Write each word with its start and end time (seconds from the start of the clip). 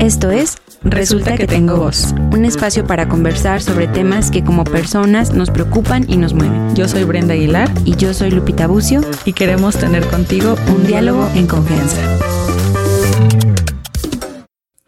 Esto 0.00 0.30
es 0.30 0.56
Resulta 0.82 1.36
que 1.36 1.46
tengo 1.46 1.76
voz, 1.76 2.14
un 2.32 2.46
espacio 2.46 2.86
para 2.86 3.06
conversar 3.06 3.60
sobre 3.60 3.86
temas 3.86 4.30
que 4.30 4.42
como 4.42 4.64
personas 4.64 5.34
nos 5.34 5.50
preocupan 5.50 6.06
y 6.08 6.16
nos 6.16 6.32
mueven. 6.32 6.74
Yo 6.74 6.88
soy 6.88 7.04
Brenda 7.04 7.34
Aguilar 7.34 7.68
Y 7.84 7.96
yo 7.96 8.14
soy 8.14 8.30
Lupita 8.30 8.66
Bucio 8.66 9.02
y 9.26 9.34
queremos 9.34 9.76
tener 9.76 10.06
contigo 10.06 10.56
un 10.74 10.86
diálogo 10.86 11.28
en 11.34 11.46
confianza. 11.46 12.00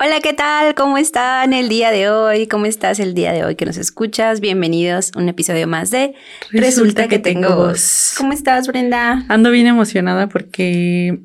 Hola, 0.00 0.20
¿qué 0.22 0.32
tal? 0.32 0.74
¿Cómo 0.74 0.96
están 0.96 1.52
el 1.52 1.68
día 1.68 1.90
de 1.90 2.08
hoy? 2.08 2.46
¿Cómo 2.46 2.64
estás 2.64 2.98
el 2.98 3.12
día 3.12 3.32
de 3.32 3.44
hoy 3.44 3.54
que 3.54 3.66
nos 3.66 3.76
escuchas? 3.76 4.40
Bienvenidos 4.40 5.10
a 5.14 5.18
un 5.18 5.28
episodio 5.28 5.68
más 5.68 5.90
de 5.90 6.14
Resulta 6.52 7.08
que 7.08 7.18
tengo 7.18 7.54
voz. 7.54 8.14
¿Cómo 8.16 8.32
estás, 8.32 8.66
Brenda? 8.66 9.26
Ando 9.28 9.50
bien 9.50 9.66
emocionada 9.66 10.30
porque 10.30 11.20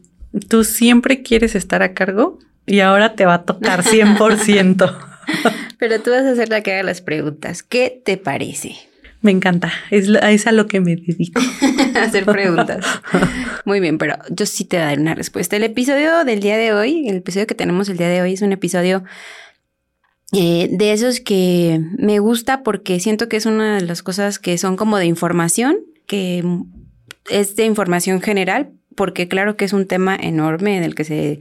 tú 0.50 0.66
siempre 0.66 1.24
quieres 1.24 1.56
estar 1.56 1.82
a 1.84 1.94
cargo 1.94 2.40
y 2.68 2.82
ahora 2.82 3.16
te 3.16 3.26
va 3.26 3.36
a 3.36 3.44
tocar 3.44 3.84
100%. 3.84 4.98
Pero 5.80 6.02
tú 6.02 6.12
vas 6.12 6.25
a 6.25 6.36
ser 6.36 6.50
la 6.50 6.62
que 6.62 6.74
haga 6.74 6.84
las 6.84 7.02
preguntas. 7.02 7.64
¿Qué 7.64 8.02
te 8.04 8.18
parece? 8.18 8.75
Me 9.21 9.32
encanta, 9.32 9.74
es, 9.89 10.48
a 10.48 10.52
lo 10.52 10.68
que 10.68 10.80
me 10.80 10.96
dedico. 10.96 11.42
hacer 11.96 12.25
preguntas. 12.25 12.86
Muy 13.66 13.80
bien, 13.80 13.98
pero 13.98 14.16
yo 14.30 14.46
sí 14.46 14.64
te 14.64 14.78
daré 14.78 15.02
una 15.02 15.16
respuesta. 15.16 15.56
El 15.56 15.64
episodio 15.64 16.24
del 16.24 16.39
día 16.39 16.56
de 16.56 16.72
hoy, 16.72 17.10
el 17.10 17.18
episodio 17.18 17.48
que 17.48 17.56
tenemos 17.56 17.89
el 17.89 17.98
día 17.98 18.10
de 18.10 18.22
hoy 18.22 18.34
es 18.34 18.44
un 18.44 18.52
episodio 18.52 19.04
eh, 20.34 20.70
de 20.72 20.94
esos 20.94 21.20
que 21.20 21.82
me 21.97 22.20
gusta 22.20 22.61
porque 22.61 23.00
siento 23.00 23.28
que 23.28 23.38
es 23.38 23.47
una 23.47 23.78
de 23.78 23.82
las 23.82 24.04
cosas 24.04 24.38
que 24.38 24.58
son 24.60 24.78
como 24.78 24.97
de 24.97 25.06
información, 25.06 25.80
que 26.06 26.44
es 27.30 27.56
de 27.56 27.66
información 27.66 28.22
general, 28.22 28.72
porque 28.97 29.28
claro 29.28 29.56
que 29.56 29.64
es 29.64 29.74
un 29.74 29.86
tema 29.86 30.18
enorme 30.19 30.75
en 30.75 30.83
el 30.83 30.96
que 30.96 31.04
se 31.04 31.39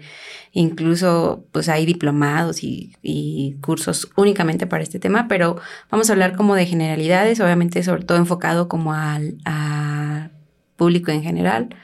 incluso 0.53 1.47
pues 1.53 1.71
hay 1.71 1.87
diplomados 1.87 2.63
y, 2.63 3.57
cursos 3.63 4.11
únicamente 4.15 4.67
para 4.67 4.83
este 4.83 4.99
tema, 4.99 5.27
pero 5.27 5.57
vamos 5.91 6.09
a 6.09 6.13
hablar 6.13 6.37
como 6.37 6.55
de 6.55 6.67
generalidades, 6.67 7.41
obviamente 7.41 7.83
sobre 7.83 8.05
todo 8.05 8.19
enfocado 8.19 8.69
como 8.69 8.93
al 8.93 9.39
público 10.77 11.11
en 11.11 11.23
general 11.23 11.75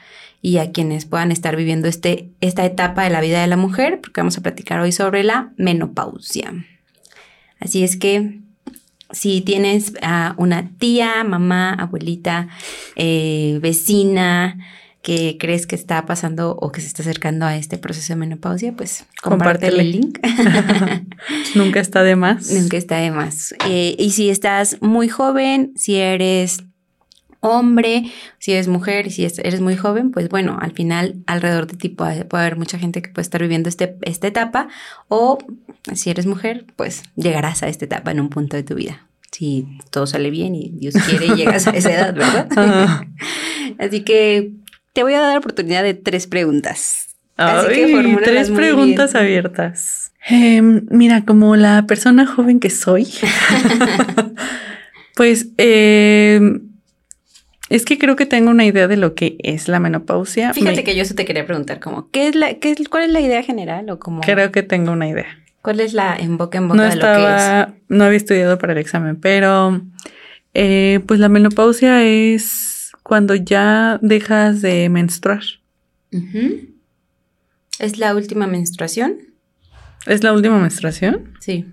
y 0.41 0.57
a 0.57 0.71
quienes 0.71 1.05
puedan 1.05 1.31
estar 1.31 1.55
viviendo 1.55 1.87
este, 1.87 2.29
esta 2.39 2.65
etapa 2.65 3.03
de 3.03 3.09
la 3.09 3.21
vida 3.21 3.41
de 3.41 3.47
la 3.47 3.57
mujer, 3.57 3.99
porque 3.99 4.21
vamos 4.21 4.37
a 4.37 4.41
platicar 4.41 4.79
hoy 4.79 4.91
sobre 4.91 5.23
la 5.23 5.53
menopausia. 5.57 6.53
Así 7.59 7.83
es 7.83 7.97
que 7.97 8.41
si 9.11 9.41
tienes 9.41 9.93
a 10.01 10.35
una 10.37 10.69
tía, 10.77 11.23
mamá, 11.23 11.73
abuelita, 11.73 12.49
eh, 12.95 13.57
vecina 13.61 14.57
que 15.03 15.37
crees 15.39 15.67
que 15.67 15.75
está 15.75 16.05
pasando 16.05 16.55
o 16.59 16.71
que 16.71 16.79
se 16.81 16.87
está 16.87 17.03
acercando 17.03 17.45
a 17.45 17.55
este 17.57 17.77
proceso 17.77 18.13
de 18.13 18.17
menopausia, 18.17 18.71
pues 18.73 19.05
compártele 19.21 19.81
el 19.81 19.91
link. 19.91 20.17
Nunca 21.55 21.79
está 21.81 22.03
de 22.03 22.15
más. 22.15 22.49
Nunca 22.51 22.77
está 22.77 22.97
de 22.97 23.11
más. 23.11 23.53
Eh, 23.69 23.95
y 23.99 24.11
si 24.11 24.29
estás 24.29 24.77
muy 24.81 25.09
joven, 25.09 25.73
si 25.75 25.95
eres 25.97 26.63
hombre, 27.41 28.09
si 28.39 28.53
eres 28.53 28.69
mujer, 28.69 29.11
si 29.11 29.25
es- 29.25 29.39
eres 29.39 29.59
muy 29.59 29.75
joven, 29.75 30.11
pues 30.11 30.29
bueno, 30.29 30.57
al 30.61 30.71
final 30.71 31.15
alrededor 31.27 31.67
de 31.67 31.75
ti 31.75 31.89
puede, 31.89 32.23
puede 32.23 32.43
haber 32.45 32.57
mucha 32.57 32.79
gente 32.79 33.01
que 33.01 33.09
puede 33.09 33.23
estar 33.23 33.41
viviendo 33.41 33.67
este, 33.67 33.97
esta 34.03 34.27
etapa 34.27 34.69
o 35.09 35.37
si 35.93 36.09
eres 36.11 36.25
mujer, 36.25 36.65
pues 36.77 37.03
llegarás 37.17 37.61
a 37.61 37.67
esta 37.67 37.83
etapa 37.83 38.11
en 38.11 38.21
un 38.21 38.29
punto 38.29 38.55
de 38.55 38.63
tu 38.63 38.75
vida. 38.75 39.05
Si 39.33 39.67
todo 39.89 40.07
sale 40.07 40.29
bien 40.29 40.55
y 40.55 40.69
Dios 40.69 40.93
quiere, 41.05 41.35
llegas 41.35 41.67
a 41.67 41.71
esa 41.71 41.91
edad, 41.93 42.13
¿verdad? 42.15 42.47
Así 43.79 44.01
que 44.05 44.53
te 44.93 45.03
voy 45.03 45.13
a 45.15 45.21
dar 45.21 45.33
la 45.33 45.39
oportunidad 45.39 45.83
de 45.83 45.93
tres 45.93 46.27
preguntas. 46.27 47.07
Así 47.35 47.67
que 47.73 47.85
Ay, 47.85 48.17
tres 48.23 48.51
preguntas 48.51 49.13
bien. 49.13 49.23
abiertas. 49.23 50.11
Em, 50.29 50.85
mira, 50.89 51.25
como 51.25 51.55
la 51.55 51.85
persona 51.87 52.25
joven 52.25 52.59
que 52.59 52.69
soy, 52.69 53.05
pues 55.15 55.47
em, 55.57 56.61
es 57.69 57.85
que 57.85 57.97
creo 57.97 58.15
que 58.15 58.25
tengo 58.25 58.51
una 58.51 58.65
idea 58.65 58.87
de 58.87 58.97
lo 58.97 59.15
que 59.15 59.35
es 59.39 59.67
la 59.67 59.79
menopausia. 59.79 60.53
Fíjate 60.53 60.77
Me- 60.77 60.83
que 60.83 60.95
yo 60.95 61.01
eso 61.01 61.15
te 61.15 61.25
quería 61.25 61.45
preguntar, 61.45 61.79
como, 61.79 62.09
¿qué 62.11 62.27
es 62.27 62.35
la, 62.35 62.55
qué 62.55 62.71
es, 62.71 62.89
¿cuál 62.89 63.03
es 63.03 63.09
la 63.11 63.21
idea 63.21 63.43
general 63.43 63.89
o 63.89 63.99
como, 63.99 64.21
creo 64.21 64.51
que 64.51 64.63
tengo 64.63 64.91
una 64.91 65.07
idea. 65.09 65.25
cuál 65.61 65.79
es 65.79 65.93
la 65.93 66.15
en 66.15 66.37
boca 66.37 66.57
en 66.57 66.67
boca 66.67 66.77
No 66.77 66.83
de 66.89 66.95
lo 66.95 67.01
que 67.01 67.35
es? 67.35 67.67
no 67.89 68.03
había 68.05 68.17
estudiado 68.17 68.57
para 68.59 68.73
el 68.73 68.79
examen, 68.79 69.17
pero 69.19 69.81
eh, 70.53 70.99
pues 71.07 71.19
la 71.19 71.29
menopausia 71.29 72.03
es 72.03 72.69
cuando 73.13 73.35
ya 73.35 73.99
dejas 74.01 74.63
de 74.63 74.89
menstruar. 74.89 75.43
¿Es 77.77 77.99
la 77.99 78.15
última 78.15 78.47
menstruación? 78.47 79.17
¿Es 80.07 80.23
la 80.23 80.33
última 80.33 80.57
menstruación? 80.57 81.35
Sí. 81.39 81.67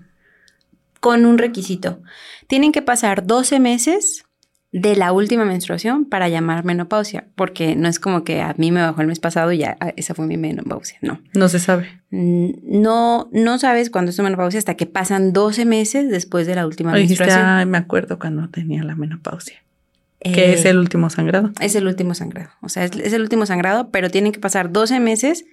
Con 0.99 1.25
un 1.25 1.39
requisito. 1.39 2.03
Tienen 2.45 2.71
que 2.71 2.83
pasar 2.83 3.25
12 3.25 3.59
meses 3.59 4.23
de 4.71 4.95
la 4.95 5.13
última 5.13 5.43
menstruación 5.43 6.05
para 6.05 6.29
llamar 6.29 6.63
menopausia, 6.63 7.25
porque 7.35 7.75
no 7.75 7.87
es 7.89 7.99
como 7.99 8.23
que 8.23 8.43
a 8.43 8.53
mí 8.59 8.71
me 8.71 8.81
bajó 8.83 9.01
el 9.01 9.07
mes 9.07 9.19
pasado 9.19 9.51
y 9.51 9.57
ya 9.57 9.77
ah, 9.79 9.93
esa 9.97 10.13
fue 10.13 10.27
mi 10.27 10.37
menopausia, 10.37 10.99
no. 11.01 11.21
No 11.33 11.49
se 11.49 11.57
sabe. 11.57 12.03
No, 12.11 13.29
no 13.33 13.57
sabes 13.57 13.89
cuándo 13.89 14.11
es 14.11 14.15
tu 14.15 14.21
menopausia 14.21 14.59
hasta 14.59 14.75
que 14.75 14.85
pasan 14.85 15.33
12 15.33 15.65
meses 15.65 16.11
después 16.11 16.45
de 16.45 16.53
la 16.53 16.67
última 16.67 16.91
O 16.91 16.95
dijiste, 16.97 17.23
menstruación. 17.23 17.49
"Ay, 17.49 17.65
me 17.65 17.79
acuerdo 17.79 18.19
cuando 18.19 18.47
tenía 18.49 18.83
la 18.83 18.93
menopausia, 18.95 19.63
Eh, 20.21 20.31
que 20.31 20.53
es 20.53 20.65
el 20.65 20.77
último 20.77 21.09
sangrado. 21.09 21.51
Es 21.59 21.75
el 21.75 21.87
último 21.87 22.13
sangrado. 22.13 22.51
O 22.61 22.69
sea, 22.69 22.85
es, 22.85 22.91
es 22.95 23.13
el 23.13 23.21
último 23.21 23.45
sangrado, 23.45 23.89
pero 23.91 24.09
tienen 24.09 24.31
que 24.31 24.39
pasar 24.39 24.71
12 24.71 24.99
meses 24.99 25.45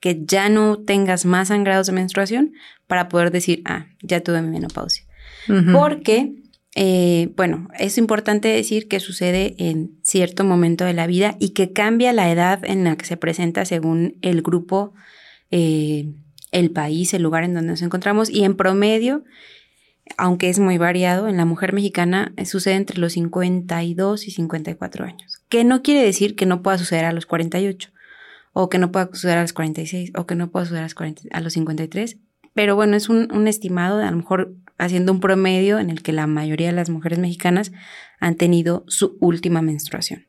que 0.00 0.24
ya 0.24 0.48
no 0.48 0.78
tengas 0.78 1.24
más 1.24 1.48
sangrados 1.48 1.86
de 1.86 1.92
menstruación 1.92 2.52
para 2.86 3.08
poder 3.08 3.30
decir, 3.30 3.62
ah, 3.64 3.86
ya 4.02 4.20
tuve 4.20 4.42
mi 4.42 4.50
menopausia. 4.50 5.04
Porque, 5.72 6.34
eh, 6.74 7.32
bueno, 7.36 7.68
es 7.78 7.98
importante 7.98 8.48
decir 8.48 8.88
que 8.88 8.98
sucede 8.98 9.54
en 9.58 9.92
cierto 10.02 10.42
momento 10.42 10.84
de 10.84 10.92
la 10.92 11.06
vida 11.06 11.36
y 11.38 11.50
que 11.50 11.72
cambia 11.72 12.12
la 12.12 12.30
edad 12.32 12.64
en 12.64 12.82
la 12.82 12.96
que 12.96 13.06
se 13.06 13.16
presenta 13.16 13.64
según 13.64 14.16
el 14.22 14.42
grupo, 14.42 14.92
eh, 15.52 16.12
el 16.50 16.72
país, 16.72 17.14
el 17.14 17.22
lugar 17.22 17.44
en 17.44 17.54
donde 17.54 17.70
nos 17.70 17.82
encontramos. 17.82 18.28
Y 18.28 18.42
en 18.42 18.56
promedio, 18.56 19.22
aunque 20.16 20.48
es 20.48 20.58
muy 20.58 20.78
variado, 20.78 21.28
en 21.28 21.36
la 21.36 21.44
mujer 21.44 21.72
mexicana 21.72 22.32
eh, 22.36 22.46
sucede 22.46 22.74
entre 22.74 22.98
los 22.98 23.14
52 23.14 24.26
y 24.26 24.30
54 24.30 25.04
años. 25.04 25.42
Que 25.48 25.64
no 25.64 25.82
quiere 25.82 26.02
decir 26.02 26.36
que 26.36 26.46
no 26.46 26.62
pueda 26.62 26.78
suceder 26.78 27.04
a 27.04 27.12
los 27.12 27.26
48, 27.26 27.90
o 28.52 28.68
que 28.68 28.78
no 28.78 28.92
pueda 28.92 29.08
suceder 29.12 29.38
a 29.38 29.42
los 29.42 29.52
46, 29.52 30.12
o 30.16 30.26
que 30.26 30.34
no 30.34 30.50
pueda 30.50 30.64
suceder 30.64 30.82
a 30.82 30.86
los, 30.86 30.94
40 30.94 31.22
a 31.30 31.40
los 31.40 31.52
53. 31.52 32.18
Pero 32.54 32.76
bueno, 32.76 32.96
es 32.96 33.08
un, 33.08 33.48
estimado, 33.48 34.00
a 34.00 34.10
lo 34.10 34.16
mejor 34.16 34.54
haciendo 34.78 35.12
un 35.12 35.20
promedio 35.20 35.78
en 35.78 35.90
el 35.90 36.02
que 36.02 36.12
la 36.12 36.26
mayoría 36.26 36.68
de 36.68 36.72
las 36.72 36.88
mujeres 36.88 37.18
mexicanas 37.18 37.72
han 38.18 38.36
tenido 38.36 38.84
su 38.88 39.16
última 39.20 39.60
menstruación. 39.60 40.26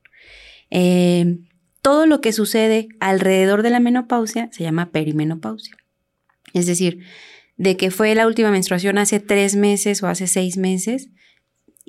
Eh, 0.70 1.40
todo 1.82 2.06
lo 2.06 2.20
que 2.20 2.34
sucede 2.34 2.90
alrededor 3.00 3.62
de 3.62 3.70
la 3.70 3.80
menopausia 3.80 4.50
se 4.52 4.64
llama 4.64 4.92
perimenopausia. 4.92 5.78
Es 6.54 6.66
decir, 6.66 7.06
de 7.58 7.76
que 7.76 7.92
fue 7.92 8.16
la 8.16 8.28
última 8.28 8.52
menstruación 8.52 8.98
hace 8.98 9.20
tres 9.20 9.56
meses 9.56 10.02
o 10.04 10.08
hace 10.08 10.28
seis 10.28 10.58
meses, 10.58 11.10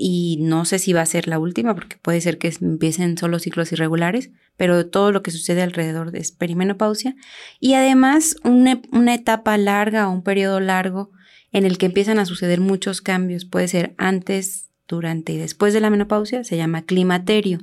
y 0.01 0.39
no 0.41 0.65
sé 0.65 0.79
si 0.79 0.93
va 0.93 1.01
a 1.01 1.07
ser 1.07 1.27
la 1.27 1.41
última, 1.41 1.75
porque 1.75 1.97
puede 1.97 2.21
ser 2.21 2.39
que 2.39 2.55
empiecen 2.61 3.19
solo 3.19 3.41
ciclos 3.41 3.73
irregulares, 3.73 4.31
pero 4.57 4.87
todo 4.87 5.11
lo 5.11 5.23
que 5.23 5.33
sucede 5.33 5.61
alrededor 5.61 6.15
es 6.15 6.31
perimenopausia. 6.31 7.17
Y 7.59 7.75
además 7.75 8.37
una, 8.45 8.81
una 8.93 9.15
etapa 9.15 9.59
larga 9.59 10.09
o 10.09 10.13
un 10.13 10.23
periodo 10.23 10.61
largo 10.61 11.11
en 11.51 11.65
el 11.65 11.79
que 11.79 11.87
empiezan 11.87 12.21
a 12.21 12.27
suceder 12.27 12.61
muchos 12.61 13.03
cambios, 13.03 13.45
puede 13.45 13.67
ser 13.67 13.95
antes, 13.99 14.71
durante 14.87 15.33
y 15.33 15.37
después 15.37 15.75
de 15.75 15.81
la 15.81 15.91
menopausia, 15.91 16.45
se 16.45 16.57
llama 16.57 16.83
climaterio, 16.83 17.59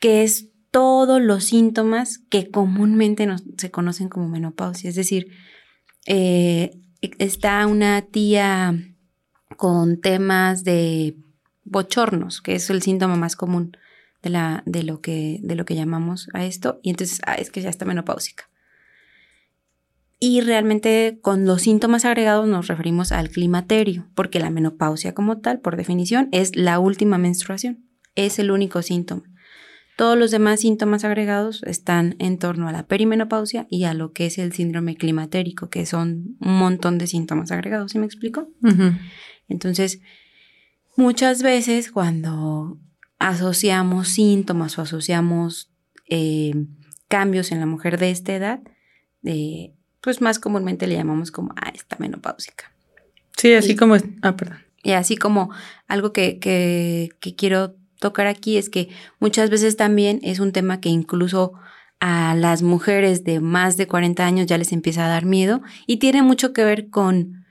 que 0.00 0.22
es 0.22 0.50
todos 0.70 1.20
los 1.20 1.44
síntomas 1.44 2.18
que 2.28 2.50
comúnmente 2.50 3.26
se 3.56 3.70
conocen 3.70 4.08
como 4.08 4.28
menopausia. 4.28 4.90
Es 4.90 4.96
decir, 4.96 5.28
eh, 6.06 6.78
está 7.18 7.66
una 7.66 8.02
tía 8.02 8.74
con 9.56 10.00
temas 10.00 10.64
de 10.64 11.16
bochornos, 11.64 12.40
que 12.40 12.54
es 12.54 12.70
el 12.70 12.82
síntoma 12.82 13.16
más 13.16 13.36
común 13.36 13.76
de, 14.22 14.30
la, 14.30 14.62
de, 14.66 14.82
lo, 14.82 15.00
que, 15.00 15.40
de 15.42 15.54
lo 15.54 15.64
que 15.64 15.74
llamamos 15.74 16.28
a 16.32 16.44
esto, 16.44 16.80
y 16.82 16.90
entonces 16.90 17.20
ah, 17.26 17.34
es 17.34 17.50
que 17.50 17.60
ya 17.60 17.70
está 17.70 17.84
menopáusica. 17.84 18.48
Y 20.18 20.40
realmente 20.40 21.18
con 21.20 21.46
los 21.46 21.62
síntomas 21.62 22.04
agregados 22.04 22.46
nos 22.46 22.68
referimos 22.68 23.10
al 23.10 23.28
climaterio, 23.28 24.06
porque 24.14 24.38
la 24.38 24.50
menopausia 24.50 25.14
como 25.14 25.38
tal, 25.38 25.60
por 25.60 25.76
definición, 25.76 26.28
es 26.30 26.54
la 26.54 26.78
última 26.78 27.18
menstruación, 27.18 27.84
es 28.14 28.38
el 28.38 28.52
único 28.52 28.82
síntoma. 28.82 29.24
Todos 29.96 30.16
los 30.16 30.30
demás 30.30 30.60
síntomas 30.60 31.04
agregados 31.04 31.62
están 31.64 32.16
en 32.18 32.38
torno 32.38 32.68
a 32.68 32.72
la 32.72 32.86
perimenopausia 32.86 33.66
y 33.68 33.84
a 33.84 33.94
lo 33.94 34.12
que 34.12 34.26
es 34.26 34.38
el 34.38 34.52
síndrome 34.52 34.96
climatérico, 34.96 35.68
que 35.68 35.84
son 35.84 36.36
un 36.40 36.58
montón 36.58 36.98
de 36.98 37.06
síntomas 37.06 37.52
agregados, 37.52 37.92
¿sí 37.92 37.98
me 37.98 38.06
explico? 38.06 38.48
Entonces, 39.48 40.00
muchas 40.96 41.42
veces 41.42 41.92
cuando 41.92 42.78
asociamos 43.18 44.08
síntomas 44.08 44.78
o 44.78 44.82
asociamos 44.82 45.70
eh, 46.08 46.54
cambios 47.08 47.52
en 47.52 47.60
la 47.60 47.66
mujer 47.66 47.98
de 47.98 48.10
esta 48.10 48.34
edad, 48.34 48.60
eh, 49.24 49.74
pues 50.00 50.20
más 50.20 50.38
comúnmente 50.38 50.86
le 50.86 50.94
llamamos 50.94 51.30
como, 51.30 51.54
ah, 51.56 51.70
está 51.74 51.96
menopáusica. 51.98 52.72
Sí, 53.36 53.52
así 53.52 53.76
como, 53.76 53.96
ah, 54.22 54.36
perdón. 54.36 54.58
Y 54.82 54.92
así 54.92 55.16
como 55.16 55.50
algo 55.86 56.12
que, 56.12 56.38
que, 56.38 57.10
que 57.20 57.36
quiero 57.36 57.76
tocar 58.02 58.26
aquí 58.26 58.58
es 58.58 58.68
que 58.68 58.90
muchas 59.18 59.48
veces 59.48 59.78
también 59.78 60.20
es 60.22 60.40
un 60.40 60.52
tema 60.52 60.80
que 60.80 60.90
incluso 60.90 61.54
a 62.00 62.34
las 62.34 62.62
mujeres 62.62 63.24
de 63.24 63.40
más 63.40 63.78
de 63.78 63.86
40 63.86 64.26
años 64.26 64.46
ya 64.46 64.58
les 64.58 64.72
empieza 64.72 65.06
a 65.06 65.08
dar 65.08 65.24
miedo 65.24 65.62
y 65.86 65.96
tiene 65.96 66.20
mucho 66.20 66.52
que 66.52 66.64
ver 66.64 66.90
con 66.90 67.46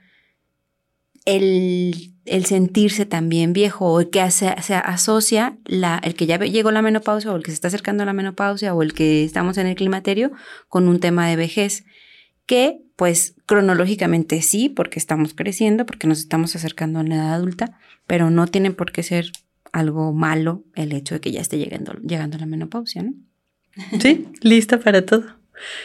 el, 1.24 2.12
sentirse 2.44 3.06
también 3.06 3.52
viejo 3.52 3.98
o 3.98 4.10
que 4.10 4.30
se, 4.30 4.48
asocia 4.48 5.56
la, 5.64 5.98
el 6.04 6.14
que 6.14 6.26
ya 6.26 6.38
llegó 6.38 6.70
la 6.70 6.82
menopausia 6.82 7.32
o 7.32 7.36
el 7.36 7.42
que 7.42 7.50
se 7.50 7.54
está 7.54 7.68
acercando 7.68 8.02
a 8.02 8.06
la 8.06 8.12
menopausia 8.12 8.74
o 8.74 8.82
el 8.82 8.92
que 8.92 9.24
estamos 9.24 9.56
en 9.56 9.66
el 9.66 9.74
climaterio 9.74 10.32
con 10.68 10.86
un 10.86 11.00
tema 11.00 11.26
de 11.28 11.36
vejez 11.36 11.84
que 12.44 12.82
pues 12.96 13.34
cronológicamente 13.46 14.42
sí, 14.42 14.68
porque 14.68 14.98
estamos 14.98 15.34
creciendo, 15.34 15.86
porque 15.86 16.06
nos 16.06 16.18
estamos 16.18 16.54
acercando 16.54 17.00
a 17.00 17.02
la 17.02 17.14
edad 17.14 17.34
adulta, 17.34 17.78
pero 18.06 18.30
no 18.30 18.46
tiene 18.46 18.70
por 18.70 18.92
qué 18.92 19.02
ser 19.02 19.32
algo 19.72 20.12
malo 20.12 20.64
el 20.74 20.92
hecho 20.92 21.14
de 21.14 21.20
que 21.20 21.32
ya 21.32 21.40
esté 21.40 21.58
llegando, 21.58 21.94
llegando 21.94 22.38
la 22.38 22.46
menopausia, 22.46 23.02
¿no? 23.02 23.14
Sí, 24.00 24.28
lista 24.42 24.78
para 24.78 25.04
todo. 25.04 25.24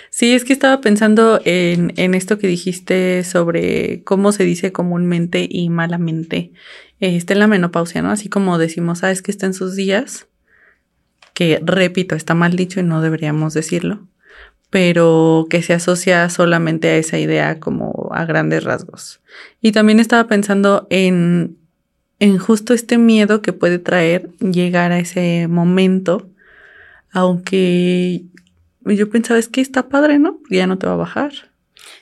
Sí, 0.10 0.34
es 0.34 0.44
que 0.44 0.54
estaba 0.54 0.82
pensando 0.82 1.42
en, 1.46 1.94
en, 1.98 2.14
esto 2.14 2.38
que 2.38 2.48
dijiste 2.48 3.24
sobre 3.24 4.04
cómo 4.04 4.32
se 4.32 4.44
dice 4.44 4.72
comúnmente 4.72 5.48
y 5.50 5.70
malamente 5.70 6.52
eh, 7.00 7.16
está 7.16 7.34
en 7.34 7.40
la 7.40 7.48
menopausia, 7.48 8.02
¿no? 8.02 8.12
Así 8.12 8.30
como 8.30 8.58
decimos, 8.58 9.04
ah, 9.04 9.12
es 9.12 9.22
que 9.22 9.32
está 9.32 9.46
en 9.46 9.54
sus 9.54 9.76
días, 9.76 10.28
que 11.34 11.60
repito, 11.64 12.16
está 12.16 12.34
mal 12.34 12.56
dicho 12.56 12.80
y 12.80 12.84
no 12.84 13.02
deberíamos 13.02 13.54
decirlo, 13.54 14.08
pero 14.70 15.48
que 15.50 15.62
se 15.62 15.74
asocia 15.74 16.30
solamente 16.30 16.90
a 16.90 16.98
esa 16.98 17.20
idea 17.20 17.60
como 17.60 18.10
a 18.12 18.26
grandes 18.26 18.64
rasgos. 18.64 19.22
Y 19.62 19.72
también 19.72 20.00
estaba 20.00 20.28
pensando 20.28 20.88
en, 20.90 21.58
en 22.20 22.38
justo 22.38 22.74
este 22.74 22.98
miedo 22.98 23.42
que 23.42 23.54
puede 23.54 23.80
traer 23.80 24.32
llegar 24.40 24.92
a 24.92 25.00
ese 25.00 25.48
momento, 25.48 26.30
aunque 27.12 28.24
yo 28.86 29.10
pensaba, 29.10 29.40
es 29.40 29.48
que 29.48 29.62
está 29.62 29.90
padre, 29.90 30.20
¿no? 30.20 30.40
Ya 30.50 30.68
no 30.68 30.78
te 30.78 30.88
va 30.88 30.94
a 30.94 30.98
bajar. 30.98 31.32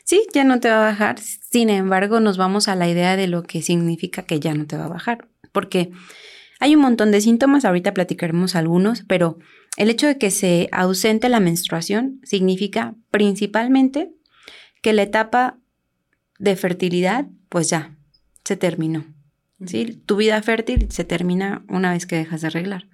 Sí, 0.03 0.25
ya 0.33 0.43
no 0.43 0.59
te 0.59 0.69
va 0.69 0.77
a 0.77 0.91
bajar. 0.91 1.19
Sin 1.19 1.69
embargo, 1.69 2.19
nos 2.19 2.37
vamos 2.37 2.67
a 2.67 2.75
la 2.75 2.87
idea 2.87 3.15
de 3.15 3.27
lo 3.27 3.43
que 3.43 3.61
significa 3.61 4.23
que 4.23 4.39
ya 4.39 4.53
no 4.53 4.65
te 4.65 4.77
va 4.77 4.85
a 4.85 4.89
bajar. 4.89 5.27
Porque 5.51 5.91
hay 6.59 6.75
un 6.75 6.81
montón 6.81 7.11
de 7.11 7.21
síntomas, 7.21 7.65
ahorita 7.65 7.93
platicaremos 7.93 8.55
algunos, 8.55 9.03
pero 9.03 9.37
el 9.77 9.89
hecho 9.89 10.07
de 10.07 10.17
que 10.17 10.31
se 10.31 10.69
ausente 10.71 11.27
la 11.27 11.39
menstruación 11.39 12.21
significa 12.23 12.95
principalmente 13.11 14.11
que 14.81 14.93
la 14.93 15.03
etapa 15.03 15.57
de 16.39 16.55
fertilidad, 16.55 17.25
pues 17.49 17.69
ya, 17.69 17.95
se 18.43 18.55
terminó. 18.55 19.14
Tu 19.65 20.15
vida 20.15 20.41
fértil 20.41 20.87
se 20.91 21.03
termina 21.03 21.63
una 21.67 21.91
vez 21.91 22.05
que 22.05 22.15
dejas 22.15 22.41
de 22.41 22.47
arreglar. 22.47 22.87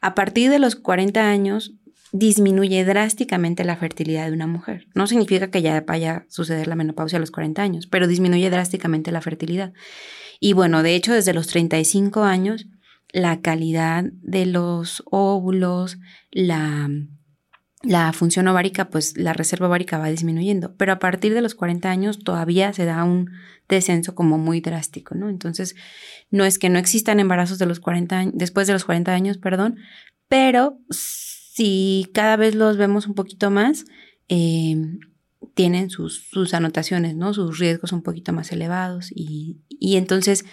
A 0.00 0.14
partir 0.14 0.50
de 0.50 0.58
los 0.58 0.76
40 0.76 1.28
años 1.28 1.74
disminuye 2.12 2.84
drásticamente 2.84 3.64
la 3.64 3.76
fertilidad 3.76 4.26
de 4.26 4.32
una 4.32 4.46
mujer. 4.46 4.86
No 4.94 5.06
significa 5.06 5.50
que 5.50 5.62
ya 5.62 5.80
vaya 5.86 6.12
a 6.12 6.24
suceder 6.28 6.66
la 6.66 6.74
menopausia 6.74 7.18
a 7.18 7.20
los 7.20 7.30
40 7.30 7.62
años, 7.62 7.86
pero 7.86 8.08
disminuye 8.08 8.50
drásticamente 8.50 9.12
la 9.12 9.20
fertilidad. 9.20 9.72
Y 10.40 10.54
bueno, 10.54 10.82
de 10.82 10.94
hecho, 10.94 11.12
desde 11.12 11.34
los 11.34 11.46
35 11.46 12.24
años 12.24 12.66
la 13.12 13.40
calidad 13.40 14.04
de 14.22 14.46
los 14.46 15.02
óvulos, 15.06 15.98
la, 16.30 16.88
la 17.82 18.12
función 18.12 18.46
ovárica, 18.48 18.90
pues 18.90 19.16
la 19.16 19.32
reserva 19.32 19.68
ovárica 19.68 19.98
va 19.98 20.10
disminuyendo, 20.10 20.74
pero 20.76 20.92
a 20.92 20.98
partir 20.98 21.32
de 21.32 21.40
los 21.40 21.54
40 21.54 21.90
años 21.90 22.18
todavía 22.18 22.72
se 22.72 22.84
da 22.84 23.04
un 23.04 23.30
descenso 23.68 24.14
como 24.14 24.36
muy 24.36 24.60
drástico, 24.60 25.14
¿no? 25.14 25.30
Entonces, 25.30 25.76
no 26.30 26.44
es 26.44 26.58
que 26.58 26.68
no 26.68 26.78
existan 26.78 27.20
embarazos 27.20 27.58
de 27.58 27.66
los 27.66 27.80
40 27.80 28.18
años, 28.18 28.34
después 28.36 28.66
de 28.66 28.74
los 28.74 28.84
40 28.84 29.12
años, 29.12 29.38
perdón, 29.38 29.78
pero 30.28 30.78
si 30.90 32.10
cada 32.12 32.36
vez 32.36 32.54
los 32.54 32.76
vemos 32.76 33.06
un 33.06 33.14
poquito 33.14 33.50
más, 33.50 33.86
eh, 34.28 34.76
tienen 35.54 35.88
sus, 35.88 36.28
sus, 36.28 36.52
anotaciones, 36.52 37.16
¿no? 37.16 37.32
Sus 37.32 37.58
riesgos 37.58 37.92
un 37.92 38.02
poquito 38.02 38.32
más 38.32 38.52
elevados 38.52 39.10
y, 39.10 39.58
y 39.68 39.96
entonces, 39.96 40.44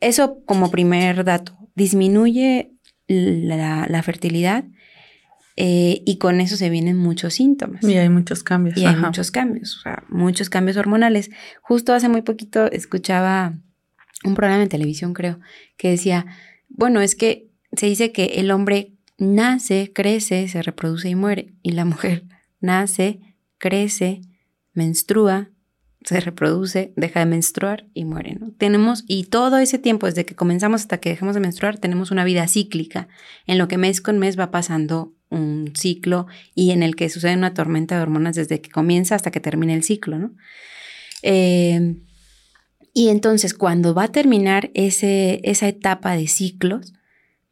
eso 0.00 0.42
como 0.44 0.70
primer 0.70 1.24
dato 1.24 1.56
disminuye 1.74 2.72
la, 3.08 4.02
fertilidad 4.02 4.64
eh, 5.56 6.02
y 6.04 6.18
con 6.18 6.40
eso 6.40 6.56
se 6.56 6.68
vienen 6.68 6.98
muchos 6.98 7.34
síntomas. 7.34 7.82
Y 7.82 7.96
hay 7.96 8.10
muchos 8.10 8.42
cambios. 8.42 8.76
Y 8.76 8.84
hay 8.84 8.96
muchos 8.96 9.30
cambios, 9.30 9.76
o 9.78 9.80
sea, 9.80 10.04
muchos 10.08 10.50
cambios 10.50 10.76
hormonales. 10.76 11.30
Justo 11.62 11.94
hace 11.94 12.10
muy 12.10 12.20
poquito 12.20 12.70
escuchaba 12.70 13.54
un 14.24 14.34
programa 14.34 14.62
en 14.62 14.68
televisión, 14.68 15.14
creo, 15.14 15.40
que 15.78 15.90
decía, 15.90 16.26
bueno, 16.68 17.00
es 17.00 17.14
que 17.14 17.50
se 17.72 17.86
dice 17.86 18.12
que 18.12 18.24
el 18.36 18.50
hombre 18.50 18.92
nace, 19.18 19.92
crece, 19.94 20.46
se 20.48 20.62
reproduce 20.62 21.08
y 21.08 21.14
muere, 21.14 21.54
y 21.62 21.72
la 21.72 21.86
mujer 21.86 22.24
nace, 22.60 23.20
crece, 23.56 24.20
menstrua, 24.74 25.48
se 26.02 26.20
reproduce, 26.20 26.92
deja 26.96 27.20
de 27.20 27.26
menstruar 27.26 27.86
y 27.94 28.04
muere, 28.04 28.36
¿no? 28.36 28.52
Tenemos, 28.52 29.04
y 29.08 29.24
todo 29.24 29.58
ese 29.58 29.78
tiempo, 29.78 30.06
desde 30.06 30.24
que 30.24 30.36
comenzamos 30.36 30.82
hasta 30.82 30.98
que 30.98 31.08
dejamos 31.08 31.34
de 31.34 31.40
menstruar, 31.40 31.78
tenemos 31.78 32.10
una 32.10 32.24
vida 32.24 32.46
cíclica, 32.46 33.08
en 33.46 33.58
lo 33.58 33.68
que 33.68 33.78
mes 33.78 34.00
con 34.00 34.18
mes 34.18 34.38
va 34.38 34.50
pasando 34.50 35.15
un 35.30 35.72
ciclo 35.76 36.26
y 36.54 36.70
en 36.70 36.82
el 36.82 36.96
que 36.96 37.08
sucede 37.08 37.34
una 37.34 37.54
tormenta 37.54 37.96
de 37.96 38.02
hormonas 38.02 38.36
desde 38.36 38.60
que 38.60 38.70
comienza 38.70 39.14
hasta 39.14 39.30
que 39.30 39.40
termina 39.40 39.74
el 39.74 39.82
ciclo, 39.82 40.18
¿no? 40.18 40.32
Eh, 41.22 41.96
y 42.94 43.08
entonces, 43.08 43.52
cuando 43.52 43.92
va 43.92 44.04
a 44.04 44.12
terminar 44.12 44.70
ese, 44.72 45.40
esa 45.44 45.68
etapa 45.68 46.16
de 46.16 46.28
ciclos, 46.28 46.94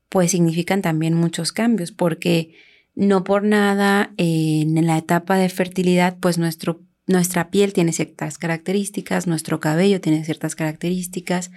pues 0.09 0.31
significan 0.31 0.81
también 0.81 1.13
muchos 1.13 1.53
cambios, 1.53 1.93
porque 1.93 2.55
no 2.95 3.25
por 3.25 3.43
nada 3.43 4.15
en 4.17 4.87
la 4.87 4.97
etapa 4.97 5.37
de 5.37 5.49
fertilidad, 5.49 6.17
pues 6.19 6.39
nuestro 6.39 6.81
nuestra 7.07 7.51
piel 7.51 7.73
tiene 7.73 7.93
ciertas 7.93 8.39
características, 8.39 9.27
nuestro 9.27 9.61
cabello 9.61 10.01
tiene 10.01 10.25
ciertas 10.25 10.55
características, 10.55 11.51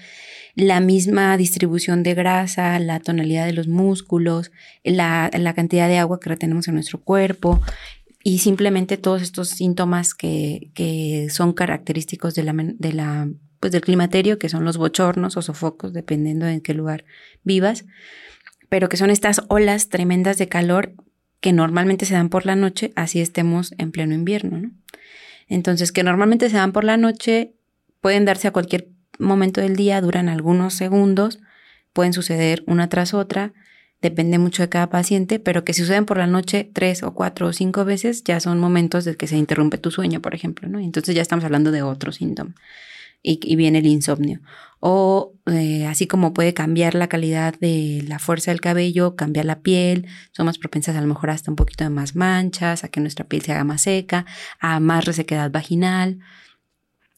la 0.55 0.79
misma 0.81 1.37
distribución 1.37 2.03
de 2.03 2.15
grasa, 2.15 2.77
la 2.79 2.99
tonalidad 2.99 3.45
de 3.45 3.53
los 3.53 3.67
músculos, 3.67 4.51
la, 4.83 5.29
cantidad 5.55 5.87
de 5.87 5.99
agua 5.99 6.19
que 6.19 6.29
retenemos 6.29 6.67
en 6.67 6.73
nuestro 6.73 6.99
cuerpo 6.99 7.61
y 8.23 8.39
simplemente 8.39 8.97
todos 8.97 9.21
estos 9.21 9.49
síntomas 9.49 10.13
que, 10.13 11.27
son 11.29 11.53
característicos 11.53 12.35
de 12.35 12.43
la, 12.43 12.53
de 12.53 12.93
la, 12.93 13.29
pues 13.61 13.71
del 13.71 13.81
climaterio, 13.81 14.39
que 14.39 14.49
son 14.49 14.65
los 14.65 14.77
bochornos 14.77 15.37
o 15.37 15.41
sofocos, 15.41 15.93
dependiendo 15.93 16.45
de 16.45 16.53
en 16.53 16.61
qué 16.61 16.73
lugar 16.73 17.05
vivas, 17.43 17.85
pero 18.67 18.89
que 18.89 18.97
son 18.97 19.11
estas 19.11 19.43
olas 19.47 19.87
tremendas 19.87 20.37
de 20.37 20.49
calor 20.49 20.93
que 21.39 21.53
normalmente 21.53 22.05
se 22.05 22.15
dan 22.15 22.27
por 22.27 22.45
la 22.45 22.57
noche, 22.57 22.91
así 22.95 23.21
estemos 23.21 23.73
en 23.77 23.91
pleno 23.91 24.13
invierno, 24.13 24.57
¿no? 24.57 24.71
Entonces, 25.47 25.91
que 25.91 26.03
normalmente 26.03 26.49
se 26.49 26.57
dan 26.57 26.71
por 26.71 26.83
la 26.83 26.97
noche, 26.97 27.53
pueden 28.01 28.25
darse 28.25 28.47
a 28.47 28.51
cualquier 28.51 28.89
momento 29.19 29.61
del 29.61 29.75
día, 29.75 30.01
duran 30.01 30.29
algunos 30.29 30.73
segundos, 30.73 31.39
pueden 31.93 32.13
suceder 32.13 32.63
una 32.67 32.89
tras 32.89 33.13
otra, 33.13 33.53
depende 34.01 34.37
mucho 34.37 34.61
de 34.61 34.69
cada 34.69 34.89
paciente, 34.89 35.39
pero 35.39 35.63
que 35.63 35.73
si 35.73 35.81
suceden 35.81 36.05
por 36.05 36.17
la 36.17 36.27
noche 36.27 36.69
tres 36.71 37.01
o 37.01 37.13
cuatro 37.13 37.47
o 37.47 37.53
cinco 37.53 37.85
veces, 37.85 38.23
ya 38.23 38.39
son 38.39 38.59
momentos 38.59 39.05
de 39.05 39.15
que 39.15 39.27
se 39.27 39.37
interrumpe 39.37 39.77
tu 39.77 39.89
sueño, 39.89 40.21
por 40.21 40.35
ejemplo, 40.35 40.69
¿no? 40.69 40.79
Entonces 40.79 41.15
ya 41.15 41.21
estamos 41.21 41.43
hablando 41.45 41.71
de 41.71 41.81
otro 41.81 42.11
síntoma 42.11 42.53
y, 43.21 43.55
viene 43.55 43.79
el 43.79 43.87
insomnio. 43.87 44.41
O 44.79 45.33
eh, 45.47 45.85
así 45.85 46.07
como 46.07 46.33
puede 46.33 46.53
cambiar 46.53 46.93
la 46.93 47.07
calidad 47.07 47.55
de 47.59 48.03
la 48.07 48.19
fuerza 48.19 48.51
del 48.51 48.61
cabello, 48.61 49.15
cambiar 49.15 49.45
la 49.45 49.61
piel, 49.61 50.07
somos 50.31 50.59
propensas 50.59 50.95
a 50.95 51.01
lo 51.01 51.07
mejor 51.07 51.31
hasta 51.31 51.51
un 51.51 51.55
poquito 51.55 51.83
de 51.83 51.89
más 51.89 52.15
manchas, 52.15 52.83
a 52.83 52.89
que 52.89 52.99
nuestra 52.99 53.27
piel 53.27 53.41
se 53.41 53.51
haga 53.53 53.63
más 53.63 53.81
seca, 53.81 54.25
a 54.59 54.79
más 54.79 55.05
resequedad 55.05 55.51
vaginal. 55.51 56.19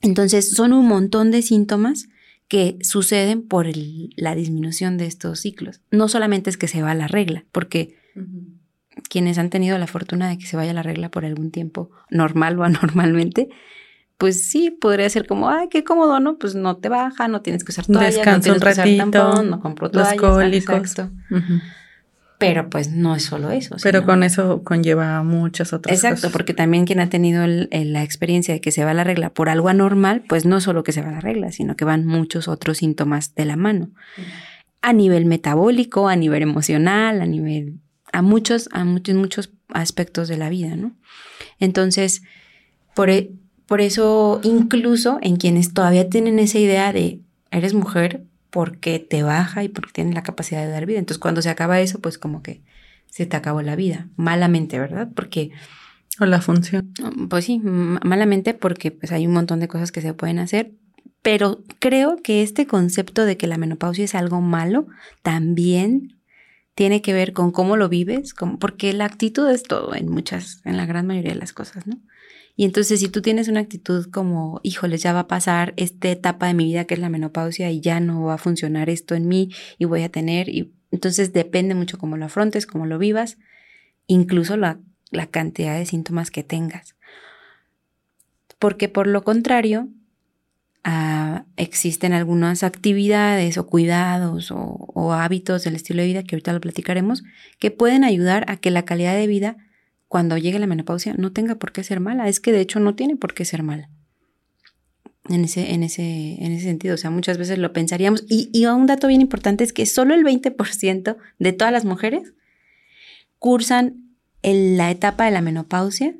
Entonces 0.01 0.51
son 0.51 0.73
un 0.73 0.87
montón 0.87 1.31
de 1.31 1.41
síntomas 1.41 2.07
que 2.47 2.79
suceden 2.81 3.43
por 3.43 3.67
la 4.15 4.35
disminución 4.35 4.97
de 4.97 5.05
estos 5.05 5.39
ciclos. 5.41 5.81
No 5.91 6.07
solamente 6.07 6.49
es 6.49 6.57
que 6.57 6.67
se 6.67 6.81
va 6.81 6.95
la 6.95 7.07
regla, 7.07 7.45
porque 7.51 7.95
quienes 9.09 9.37
han 9.37 9.49
tenido 9.49 9.77
la 9.77 9.87
fortuna 9.87 10.27
de 10.29 10.37
que 10.37 10.47
se 10.47 10.57
vaya 10.57 10.73
la 10.73 10.83
regla 10.83 11.09
por 11.09 11.25
algún 11.25 11.51
tiempo, 11.51 11.91
normal 12.09 12.57
o 12.59 12.63
anormalmente, 12.63 13.49
pues 14.19 14.49
sí, 14.49 14.69
podría 14.69 15.09
ser 15.09 15.25
como, 15.25 15.49
ay, 15.49 15.69
qué 15.69 15.85
cómodo, 15.85 16.19
¿no? 16.19 16.37
Pues 16.37 16.53
no 16.53 16.75
te 16.75 16.89
baja, 16.89 17.29
no 17.29 17.41
tienes 17.41 17.63
que 17.63 17.71
usar 17.71 17.85
toalla, 17.85 18.07
Descanso 18.07 18.49
no 18.53 18.59
tienes 18.59 18.61
un 18.61 18.67
ratito, 18.67 19.11
tampón, 19.11 19.49
no 19.49 19.61
compro 19.61 19.89
toallas, 19.89 20.17
los 20.17 20.31
cólicos. 20.33 20.95
Pero 22.37 22.69
pues 22.69 22.91
no 22.91 23.15
es 23.15 23.23
solo 23.23 23.49
eso. 23.49 23.77
Pero 23.81 24.05
con 24.05 24.23
eso 24.23 24.61
conlleva 24.65 25.23
muchas 25.23 25.71
otras 25.71 25.95
cosas. 25.95 26.11
Exacto, 26.11 26.33
porque 26.33 26.53
también 26.53 26.85
quien 26.85 26.99
ha 26.99 27.09
tenido 27.09 27.47
la 27.47 28.03
experiencia 28.03 28.53
de 28.53 28.59
que 28.59 28.71
se 28.71 28.83
va 28.83 28.93
la 28.93 29.05
regla 29.05 29.29
por 29.29 29.47
algo 29.47 29.69
anormal, 29.69 30.23
pues 30.27 30.45
no 30.45 30.59
solo 30.59 30.83
que 30.83 30.91
se 30.91 31.01
va 31.01 31.11
la 31.11 31.21
regla, 31.21 31.53
sino 31.53 31.77
que 31.77 31.85
van 31.85 32.05
muchos 32.05 32.49
otros 32.49 32.79
síntomas 32.79 33.35
de 33.35 33.45
la 33.45 33.55
mano. 33.55 33.89
A 34.81 34.91
nivel 34.91 35.27
metabólico, 35.27 36.09
a 36.09 36.17
nivel 36.17 36.43
emocional, 36.43 37.21
a 37.21 37.25
nivel, 37.25 37.79
a 38.11 38.21
muchos, 38.21 38.67
a 38.73 38.83
muchos, 38.83 39.15
muchos 39.15 39.53
aspectos 39.69 40.27
de 40.27 40.35
la 40.35 40.49
vida, 40.49 40.75
¿no? 40.75 40.91
Entonces, 41.57 42.21
por, 42.95 43.09
e, 43.09 43.31
por 43.69 43.81
eso, 43.81 44.41
incluso 44.41 45.19
en 45.21 45.35
quienes 45.35 45.75
todavía 45.75 46.09
tienen 46.09 46.39
esa 46.39 46.57
idea 46.57 46.91
de 46.91 47.21
eres 47.51 47.75
mujer 47.75 48.23
porque 48.49 48.97
te 48.97 49.21
baja 49.21 49.63
y 49.63 49.69
porque 49.69 49.93
tienes 49.93 50.15
la 50.15 50.23
capacidad 50.23 50.65
de 50.65 50.71
dar 50.71 50.87
vida. 50.87 50.97
Entonces, 50.97 51.19
cuando 51.19 51.43
se 51.43 51.51
acaba 51.51 51.79
eso, 51.79 51.99
pues 51.99 52.17
como 52.17 52.41
que 52.41 52.63
se 53.11 53.27
te 53.27 53.37
acabó 53.37 53.61
la 53.61 53.75
vida. 53.75 54.07
Malamente, 54.15 54.79
¿verdad? 54.79 55.09
Porque... 55.13 55.51
O 56.19 56.25
la 56.25 56.41
función. 56.41 56.91
Pues 57.29 57.45
sí, 57.45 57.59
malamente 57.59 58.55
porque 58.55 58.89
pues 58.89 59.11
hay 59.11 59.27
un 59.27 59.33
montón 59.33 59.59
de 59.59 59.67
cosas 59.67 59.91
que 59.91 60.01
se 60.01 60.15
pueden 60.15 60.39
hacer. 60.39 60.71
Pero 61.21 61.63
creo 61.77 62.17
que 62.23 62.41
este 62.41 62.65
concepto 62.65 63.23
de 63.23 63.37
que 63.37 63.45
la 63.45 63.59
menopausia 63.59 64.03
es 64.03 64.15
algo 64.15 64.41
malo 64.41 64.87
también 65.21 66.17
tiene 66.73 67.03
que 67.03 67.13
ver 67.13 67.33
con 67.33 67.51
cómo 67.51 67.77
lo 67.77 67.87
vives, 67.87 68.33
porque 68.59 68.93
la 68.93 69.05
actitud 69.05 69.47
es 69.47 69.61
todo 69.61 69.93
en 69.93 70.09
muchas, 70.09 70.61
en 70.65 70.75
la 70.75 70.87
gran 70.87 71.05
mayoría 71.05 71.33
de 71.33 71.39
las 71.39 71.53
cosas, 71.53 71.85
¿no? 71.85 71.99
Y 72.59 72.65
entonces 72.65 72.99
si 72.99 73.07
tú 73.07 73.21
tienes 73.21 73.47
una 73.47 73.61
actitud 73.61 74.07
como, 74.11 74.59
híjoles, 74.63 75.01
ya 75.01 75.13
va 75.13 75.21
a 75.21 75.27
pasar 75.29 75.73
esta 75.77 76.09
etapa 76.09 76.47
de 76.47 76.53
mi 76.53 76.65
vida 76.65 76.83
que 76.83 76.93
es 76.93 76.99
la 76.99 77.07
menopausia 77.07 77.71
y 77.71 77.79
ya 77.79 78.01
no 78.01 78.23
va 78.23 78.33
a 78.33 78.37
funcionar 78.37 78.89
esto 78.89 79.15
en 79.15 79.29
mí 79.29 79.49
y 79.77 79.85
voy 79.85 80.03
a 80.03 80.09
tener, 80.09 80.49
y 80.49 80.73
entonces 80.91 81.31
depende 81.31 81.73
mucho 81.73 81.97
cómo 81.97 82.17
lo 82.17 82.25
afrontes, 82.25 82.65
cómo 82.65 82.85
lo 82.85 82.97
vivas, 82.97 83.37
incluso 84.07 84.57
la, 84.57 84.77
la 85.09 85.27
cantidad 85.27 85.77
de 85.77 85.85
síntomas 85.85 86.31
que 86.31 86.43
tengas. 86.43 86.97
Porque 88.59 88.89
por 88.89 89.07
lo 89.07 89.23
contrario, 89.23 89.87
ah, 90.83 91.45
existen 91.55 92.11
algunas 92.11 92.63
actividades 92.63 93.57
o 93.57 93.67
cuidados 93.67 94.51
o, 94.51 94.57
o, 94.57 95.13
hábitos 95.13 95.63
del 95.63 95.77
estilo 95.77 96.01
de 96.01 96.09
vida 96.09 96.23
que 96.23 96.35
ahorita 96.35 96.51
lo 96.51 96.59
platicaremos 96.59 97.23
que 97.57 97.71
pueden 97.71 98.03
ayudar 98.03 98.43
a 98.49 98.57
que 98.57 98.69
la 98.69 98.83
calidad 98.83 99.15
de 99.15 99.27
vida 99.27 99.55
cuando 100.09 100.37
llegue 100.37 100.59
la 100.59 100.67
menopausia 100.67 101.13
no 101.17 101.31
tenga 101.31 101.55
por 101.55 101.71
qué 101.71 101.83
ser 101.83 102.01
mala. 102.01 102.27
Es 102.27 102.41
que 102.41 102.51
de 102.51 102.59
hecho 102.59 102.79
no 102.81 102.95
tiene 102.95 103.15
por 103.15 103.33
qué 103.33 103.45
ser 103.45 103.63
mala. 103.63 103.89
En 105.29 105.45
ese, 105.45 105.73
en 105.73 105.83
ese, 105.83 106.43
en 106.43 106.51
ese 106.51 106.63
sentido, 106.63 106.95
o 106.95 106.97
sea, 106.97 107.11
muchas 107.11 107.37
veces 107.37 107.59
lo 107.59 107.71
pensaríamos. 107.71 108.25
Y, 108.27 108.65
un 108.65 108.87
dato 108.87 109.07
bien 109.07 109.21
importante 109.21 109.63
es 109.63 109.71
que 109.71 109.85
solo 109.85 110.15
el 110.15 110.25
20% 110.25 111.17
de 111.37 111.53
todas 111.53 111.71
las 111.71 111.85
mujeres 111.85 112.33
cursan 113.37 114.15
en 114.41 114.77
la 114.77 114.89
etapa 114.89 115.25
de 115.25 115.31
la 115.31 115.41
menopausia 115.41 116.15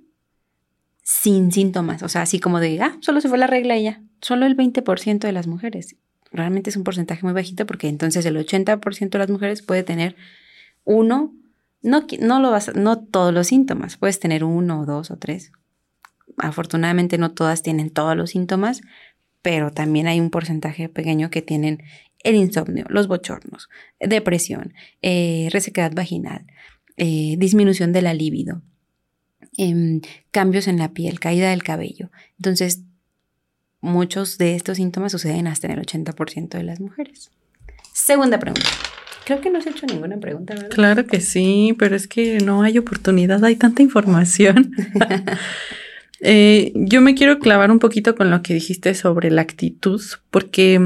sin 1.01 1.51
síntomas. 1.51 2.03
O 2.03 2.09
sea, 2.09 2.21
así 2.21 2.39
como 2.39 2.59
de, 2.59 2.79
ah, 2.79 2.95
solo 3.01 3.21
se 3.21 3.27
fue 3.27 3.39
la 3.39 3.47
regla 3.47 3.75
y 3.75 3.85
ya. 3.85 4.03
Solo 4.21 4.45
el 4.45 4.55
20% 4.55 5.19
de 5.19 5.31
las 5.31 5.47
mujeres. 5.47 5.95
Realmente 6.31 6.69
es 6.69 6.77
un 6.77 6.83
porcentaje 6.83 7.23
muy 7.23 7.33
bajito 7.33 7.65
porque 7.65 7.87
entonces 7.87 8.23
el 8.27 8.37
80% 8.37 9.09
de 9.09 9.17
las 9.17 9.31
mujeres 9.31 9.63
puede 9.63 9.81
tener 9.81 10.15
uno 10.83 11.33
no, 11.81 12.05
no, 12.19 12.39
lo 12.39 12.51
vas, 12.51 12.75
no 12.75 12.99
todos 12.99 13.33
los 13.33 13.47
síntomas, 13.47 13.97
puedes 13.97 14.19
tener 14.19 14.43
uno 14.43 14.81
o 14.81 14.85
dos 14.85 15.11
o 15.11 15.17
tres. 15.17 15.51
Afortunadamente 16.37 17.17
no 17.17 17.31
todas 17.31 17.63
tienen 17.63 17.89
todos 17.89 18.15
los 18.15 18.31
síntomas, 18.31 18.81
pero 19.41 19.71
también 19.71 20.07
hay 20.07 20.19
un 20.19 20.29
porcentaje 20.29 20.89
pequeño 20.89 21.29
que 21.29 21.41
tienen 21.41 21.83
el 22.23 22.35
insomnio, 22.35 22.85
los 22.89 23.07
bochornos, 23.07 23.69
depresión, 23.99 24.73
eh, 25.01 25.47
resequedad 25.51 25.93
vaginal, 25.93 26.45
eh, 26.97 27.35
disminución 27.37 27.93
de 27.93 28.01
la 28.01 28.13
libido, 28.13 28.61
em, 29.57 30.01
cambios 30.31 30.67
en 30.67 30.77
la 30.77 30.93
piel, 30.93 31.19
caída 31.19 31.49
del 31.49 31.63
cabello. 31.63 32.11
Entonces, 32.37 32.81
muchos 33.79 34.37
de 34.37 34.55
estos 34.55 34.77
síntomas 34.77 35.13
suceden 35.13 35.47
hasta 35.47 35.67
en 35.67 35.73
el 35.73 35.79
80% 35.79 36.57
de 36.57 36.63
las 36.63 36.81
mujeres. 36.81 37.31
Segunda 37.93 38.37
pregunta. 38.37 38.69
Creo 39.29 39.41
que 39.41 39.51
no 39.51 39.59
has 39.59 39.67
hecho 39.67 39.85
ninguna 39.85 40.17
pregunta, 40.17 40.55
¿verdad? 40.55 40.71
Claro 40.71 41.05
que 41.05 41.21
sí, 41.21 41.75
pero 41.77 41.95
es 41.95 42.07
que 42.07 42.39
no 42.39 42.63
hay 42.63 42.79
oportunidad, 42.79 43.45
hay 43.45 43.55
tanta 43.55 43.83
información. 43.83 44.71
Eh, 46.21 46.73
yo 46.75 46.99
me 46.99 47.15
quiero 47.15 47.39
clavar 47.39 47.71
un 47.71 47.79
poquito 47.79 48.13
con 48.13 48.29
lo 48.29 48.41
que 48.41 48.53
dijiste 48.53 48.93
sobre 48.93 49.31
la 49.31 49.41
actitud, 49.41 50.01
porque 50.29 50.77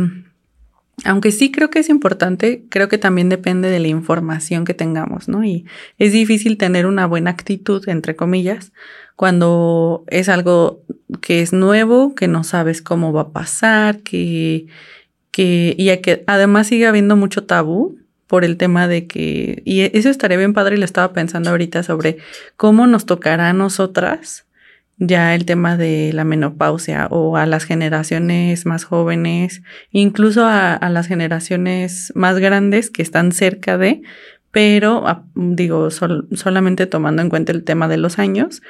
aunque 1.06 1.32
sí 1.32 1.52
creo 1.52 1.72
que 1.72 1.80
es 1.80 1.90
importante, 1.90 2.66
creo 2.70 2.88
que 2.88 3.00
también 3.00 3.30
depende 3.30 3.72
de 3.72 3.80
la 3.80 3.88
información 3.88 4.64
que 4.64 4.76
tengamos, 4.76 5.28
¿no? 5.28 5.44
Y 5.44 5.66
es 5.98 6.14
difícil 6.14 6.60
tener 6.60 6.86
una 6.86 7.08
buena 7.08 7.32
actitud, 7.32 7.90
entre 7.90 8.16
comillas, 8.16 8.74
cuando 9.16 10.04
es 10.06 10.30
algo 10.30 10.84
que 11.20 11.42
es 11.42 11.52
nuevo, 11.52 12.14
que 12.14 12.28
no 12.28 12.44
sabes 12.44 12.84
cómo 12.84 13.12
va 13.12 13.22
a 13.22 13.32
pasar, 13.32 14.02
que, 14.02 14.68
que, 15.32 15.74
y 15.80 15.98
que 15.98 16.24
además 16.28 16.68
sigue 16.68 16.86
habiendo 16.86 17.16
mucho 17.16 17.46
tabú 17.46 18.03
por 18.28 18.46
el 18.46 18.58
tema 18.58 18.88
de 18.88 19.08
que, 19.08 19.62
y 19.66 19.82
eso 19.82 20.10
estaría 20.10 20.38
bien 20.38 20.54
padre 20.54 20.76
y 20.76 20.80
lo 20.80 20.86
estaba 20.86 21.14
pensando 21.14 21.50
ahorita 21.50 21.84
sobre 21.84 22.18
cómo 22.56 22.88
nos 22.88 23.06
tocará 23.06 23.50
a 23.50 23.54
nosotras 23.54 24.46
ya 24.98 25.36
el 25.36 25.46
tema 25.46 25.78
de 25.78 26.12
la 26.14 26.24
menopausia 26.24 27.08
o 27.10 27.38
a 27.38 27.46
las 27.46 27.66
generaciones 27.66 28.66
más 28.66 28.84
jóvenes, 28.84 29.62
incluso 29.92 30.46
a, 30.46 30.80
las 30.90 31.08
generaciones 31.08 32.12
más 32.16 32.40
grandes 32.40 32.90
que 32.90 33.02
están 33.02 33.32
cerca 33.32 33.78
de, 33.78 34.02
pero 34.52 35.26
digo, 35.36 35.90
solamente 35.90 36.86
tomando 36.86 37.22
en 37.22 37.30
cuenta 37.30 37.52
el 37.52 37.64
tema 37.64 37.88
de 37.88 37.98
los 37.98 38.20
años, 38.20 38.62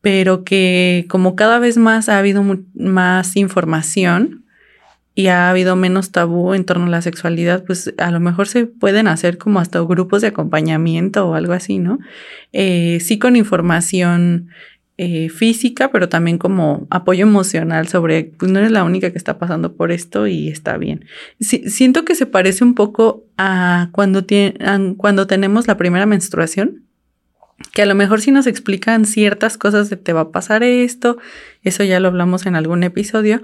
pero 0.00 0.42
que 0.42 1.06
como 1.08 1.36
cada 1.36 1.60
vez 1.60 1.78
más 1.78 2.08
ha 2.08 2.18
habido 2.18 2.44
más 2.74 3.36
información, 3.36 4.41
y 5.14 5.26
ha 5.26 5.50
habido 5.50 5.76
menos 5.76 6.10
tabú 6.10 6.54
en 6.54 6.64
torno 6.64 6.86
a 6.86 6.90
la 6.90 7.02
sexualidad, 7.02 7.64
pues 7.64 7.92
a 7.98 8.10
lo 8.10 8.20
mejor 8.20 8.48
se 8.48 8.66
pueden 8.66 9.08
hacer 9.08 9.36
como 9.36 9.60
hasta 9.60 9.80
grupos 9.80 10.22
de 10.22 10.28
acompañamiento 10.28 11.28
o 11.28 11.34
algo 11.34 11.52
así, 11.52 11.78
¿no? 11.78 11.98
Eh, 12.52 12.98
sí 13.00 13.18
con 13.18 13.36
información 13.36 14.48
eh, 14.98 15.28
física, 15.28 15.90
pero 15.90 16.08
también 16.08 16.38
como 16.38 16.86
apoyo 16.88 17.24
emocional 17.24 17.88
sobre, 17.88 18.32
pues 18.38 18.50
no 18.52 18.58
eres 18.58 18.70
la 18.70 18.84
única 18.84 19.10
que 19.10 19.18
está 19.18 19.38
pasando 19.38 19.74
por 19.74 19.90
esto 19.90 20.26
y 20.26 20.48
está 20.48 20.76
bien. 20.76 21.04
siento 21.40 22.04
que 22.04 22.14
se 22.14 22.26
parece 22.26 22.62
un 22.62 22.74
poco 22.74 23.24
a 23.36 23.88
cuando, 23.92 24.24
cuando 24.96 25.26
tenemos 25.26 25.66
la 25.66 25.76
primera 25.76 26.06
menstruación, 26.06 26.84
que 27.72 27.82
a 27.82 27.86
lo 27.86 27.94
mejor 27.94 28.20
sí 28.20 28.30
nos 28.32 28.46
explican 28.46 29.04
ciertas 29.04 29.56
cosas 29.58 29.88
de 29.90 29.96
te 29.96 30.12
va 30.12 30.22
a 30.22 30.30
pasar 30.30 30.62
esto, 30.62 31.18
eso 31.62 31.84
ya 31.84 32.00
lo 32.00 32.08
hablamos 32.08 32.46
en 32.46 32.54
algún 32.54 32.82
episodio, 32.82 33.42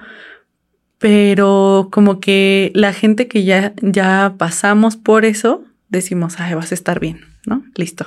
pero 0.98 1.88
como 1.92 2.20
que 2.20 2.72
la 2.74 2.92
gente 2.92 3.28
que 3.28 3.44
ya, 3.44 3.72
ya 3.80 4.34
pasamos 4.36 4.96
por 4.96 5.24
eso, 5.24 5.64
decimos, 5.88 6.36
ay, 6.38 6.54
vas 6.54 6.72
a 6.72 6.74
estar 6.74 7.00
bien, 7.00 7.20
¿no? 7.46 7.64
Listo. 7.74 8.06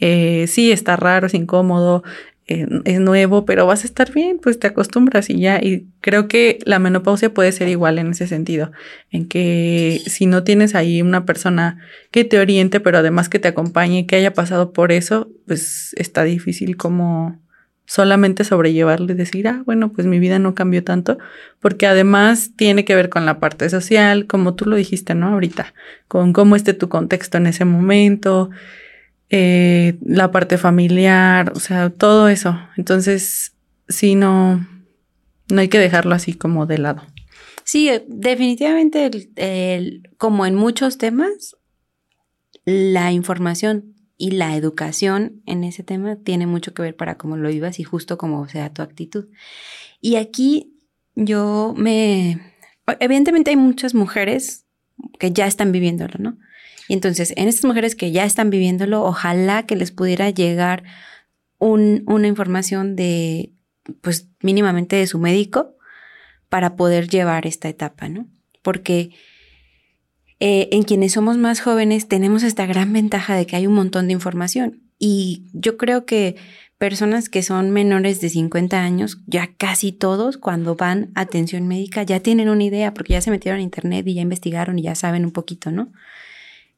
Eh, 0.00 0.46
sí, 0.48 0.72
está 0.72 0.96
raro, 0.96 1.26
es 1.26 1.34
incómodo, 1.34 2.02
eh, 2.46 2.66
es 2.84 2.98
nuevo, 2.98 3.44
pero 3.44 3.64
vas 3.64 3.84
a 3.84 3.86
estar 3.86 4.12
bien, 4.12 4.40
pues 4.42 4.58
te 4.58 4.66
acostumbras 4.66 5.30
y 5.30 5.38
ya. 5.38 5.60
Y 5.62 5.86
creo 6.00 6.26
que 6.26 6.58
la 6.64 6.80
menopausia 6.80 7.32
puede 7.32 7.52
ser 7.52 7.68
igual 7.68 7.98
en 7.98 8.08
ese 8.10 8.26
sentido, 8.26 8.72
en 9.12 9.28
que 9.28 10.00
si 10.06 10.26
no 10.26 10.42
tienes 10.42 10.74
ahí 10.74 11.00
una 11.00 11.24
persona 11.24 11.78
que 12.10 12.24
te 12.24 12.40
oriente, 12.40 12.80
pero 12.80 12.98
además 12.98 13.28
que 13.28 13.38
te 13.38 13.48
acompañe, 13.48 14.06
que 14.06 14.16
haya 14.16 14.34
pasado 14.34 14.72
por 14.72 14.90
eso, 14.90 15.30
pues 15.46 15.94
está 15.96 16.24
difícil 16.24 16.76
como 16.76 17.38
solamente 17.90 18.44
sobrellevarlo 18.44 19.12
y 19.12 19.16
decir, 19.16 19.48
ah, 19.48 19.64
bueno, 19.66 19.90
pues 19.90 20.06
mi 20.06 20.20
vida 20.20 20.38
no 20.38 20.54
cambió 20.54 20.84
tanto, 20.84 21.18
porque 21.58 21.88
además 21.88 22.52
tiene 22.54 22.84
que 22.84 22.94
ver 22.94 23.08
con 23.08 23.26
la 23.26 23.40
parte 23.40 23.68
social, 23.68 24.28
como 24.28 24.54
tú 24.54 24.66
lo 24.66 24.76
dijiste, 24.76 25.16
¿no? 25.16 25.26
Ahorita, 25.30 25.74
con 26.06 26.32
cómo 26.32 26.54
esté 26.54 26.72
tu 26.72 26.88
contexto 26.88 27.38
en 27.38 27.48
ese 27.48 27.64
momento, 27.64 28.50
eh, 29.28 29.98
la 30.06 30.30
parte 30.30 30.56
familiar, 30.56 31.52
o 31.56 31.58
sea, 31.58 31.90
todo 31.90 32.28
eso. 32.28 32.56
Entonces, 32.76 33.56
sí, 33.88 34.14
no, 34.14 34.64
no 35.48 35.60
hay 35.60 35.66
que 35.66 35.80
dejarlo 35.80 36.14
así 36.14 36.34
como 36.34 36.66
de 36.66 36.78
lado. 36.78 37.02
Sí, 37.64 37.88
eh, 37.88 38.04
definitivamente, 38.06 39.10
como 40.16 40.46
en 40.46 40.54
muchos 40.54 40.96
temas, 40.96 41.56
la 42.64 43.10
información 43.10 43.96
y 44.20 44.32
la 44.32 44.54
educación 44.54 45.40
en 45.46 45.64
ese 45.64 45.82
tema 45.82 46.16
tiene 46.16 46.46
mucho 46.46 46.74
que 46.74 46.82
ver 46.82 46.94
para 46.94 47.16
cómo 47.16 47.38
lo 47.38 47.48
vivas 47.48 47.80
y 47.80 47.84
justo 47.84 48.18
cómo 48.18 48.46
sea 48.48 48.70
tu 48.70 48.82
actitud. 48.82 49.28
Y 50.02 50.16
aquí 50.16 50.76
yo 51.14 51.72
me... 51.74 52.38
Evidentemente 53.00 53.48
hay 53.48 53.56
muchas 53.56 53.94
mujeres 53.94 54.66
que 55.18 55.32
ya 55.32 55.46
están 55.46 55.72
viviéndolo, 55.72 56.16
¿no? 56.18 56.36
Y 56.86 56.92
entonces, 56.92 57.32
en 57.34 57.48
estas 57.48 57.64
mujeres 57.64 57.96
que 57.96 58.12
ya 58.12 58.26
están 58.26 58.50
viviéndolo, 58.50 59.02
ojalá 59.04 59.64
que 59.64 59.74
les 59.74 59.90
pudiera 59.90 60.28
llegar 60.28 60.84
una 61.58 62.28
información 62.28 62.96
de, 62.96 63.54
pues 64.02 64.28
mínimamente 64.42 64.96
de 64.96 65.06
su 65.06 65.18
médico 65.18 65.76
para 66.50 66.76
poder 66.76 67.08
llevar 67.08 67.46
esta 67.46 67.70
etapa, 67.70 68.10
¿no? 68.10 68.26
Porque 68.60 69.12
eh, 70.40 70.70
en 70.72 70.82
quienes 70.82 71.12
somos 71.12 71.36
más 71.36 71.60
jóvenes 71.60 72.08
tenemos 72.08 72.42
esta 72.42 72.64
gran 72.64 72.92
ventaja 72.92 73.36
de 73.36 73.46
que 73.46 73.56
hay 73.56 73.66
un 73.66 73.74
montón 73.74 74.06
de 74.06 74.14
información. 74.14 74.80
Y 74.98 75.44
yo 75.52 75.76
creo 75.76 76.06
que 76.06 76.36
personas 76.78 77.28
que 77.28 77.42
son 77.42 77.70
menores 77.70 78.22
de 78.22 78.30
50 78.30 78.82
años, 78.82 79.18
ya 79.26 79.50
casi 79.58 79.92
todos 79.92 80.38
cuando 80.38 80.76
van 80.76 81.10
a 81.14 81.20
atención 81.22 81.68
médica 81.68 82.02
ya 82.04 82.20
tienen 82.20 82.48
una 82.48 82.64
idea 82.64 82.94
porque 82.94 83.12
ya 83.12 83.20
se 83.20 83.30
metieron 83.30 83.60
a 83.60 83.62
internet 83.62 84.06
y 84.06 84.14
ya 84.14 84.22
investigaron 84.22 84.78
y 84.78 84.82
ya 84.82 84.94
saben 84.94 85.26
un 85.26 85.30
poquito, 85.30 85.70
¿no? 85.70 85.92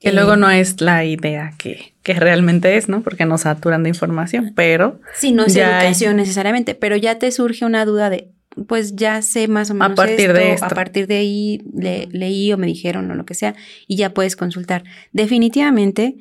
Que 0.01 0.13
luego 0.13 0.35
no 0.35 0.51
es 0.51 0.81
la 0.81 1.05
idea 1.05 1.55
que, 1.57 1.95
que, 2.03 2.15
realmente 2.15 2.77
es, 2.77 2.89
¿no? 2.89 3.03
Porque 3.03 3.25
nos 3.25 3.43
saturan 3.43 3.85
de 3.85 3.91
información, 3.91 4.53
pero... 4.57 5.01
Sí, 5.15 5.31
no 5.31 5.45
es 5.45 5.55
educación 5.55 6.17
necesariamente, 6.17 6.75
pero 6.75 6.97
ya 6.97 7.21
te 7.21 7.31
surge 7.31 7.65
una 7.65 7.85
duda 7.85 8.11
de, 8.11 8.33
pues 8.67 8.97
ya 8.97 9.23
sé 9.23 9.49
más 9.49 9.71
o 9.71 9.75
menos 9.75 9.93
a 9.93 9.95
partir 9.95 10.33
de 10.33 10.57
a 10.61 10.69
partir 10.69 11.07
de 11.07 11.17
ahí 11.17 11.63
leí 11.73 12.53
o 12.53 12.59
me 12.59 12.67
dijeron 12.67 13.11
o 13.11 13.15
lo 13.15 13.25
que 13.25 13.35
sea, 13.35 13.55
y 13.87 13.97
ya 13.97 14.15
puedes 14.15 14.37
consultar. 14.37 14.85
Definitivamente, 15.13 16.17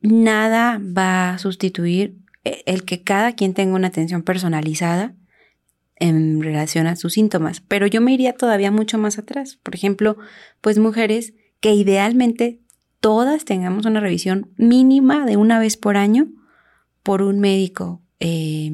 nada 0.00 0.80
va 0.80 1.30
a 1.30 1.38
sustituir 1.38 2.16
e, 2.44 2.62
el 2.66 2.84
que 2.84 3.02
cada 3.02 3.32
quien 3.32 3.54
tenga 3.54 3.74
una 3.74 3.88
atención 3.88 4.22
personalizada 4.22 5.14
en 5.96 6.42
relación 6.42 6.86
a 6.86 6.96
sus 6.96 7.14
síntomas, 7.14 7.60
pero 7.60 7.86
yo 7.86 8.00
me 8.00 8.12
iría 8.12 8.32
todavía 8.32 8.70
mucho 8.70 8.98
más 8.98 9.18
atrás. 9.18 9.58
Por 9.62 9.74
ejemplo, 9.74 10.16
pues 10.60 10.78
mujeres 10.78 11.34
que 11.60 11.74
idealmente 11.74 12.60
todas 13.00 13.44
tengamos 13.44 13.86
una 13.86 14.00
revisión 14.00 14.50
mínima 14.56 15.26
de 15.26 15.36
una 15.36 15.58
vez 15.58 15.76
por 15.76 15.96
año 15.96 16.28
por 17.02 17.22
un 17.22 17.40
médico. 17.40 18.02
Eh, 18.20 18.72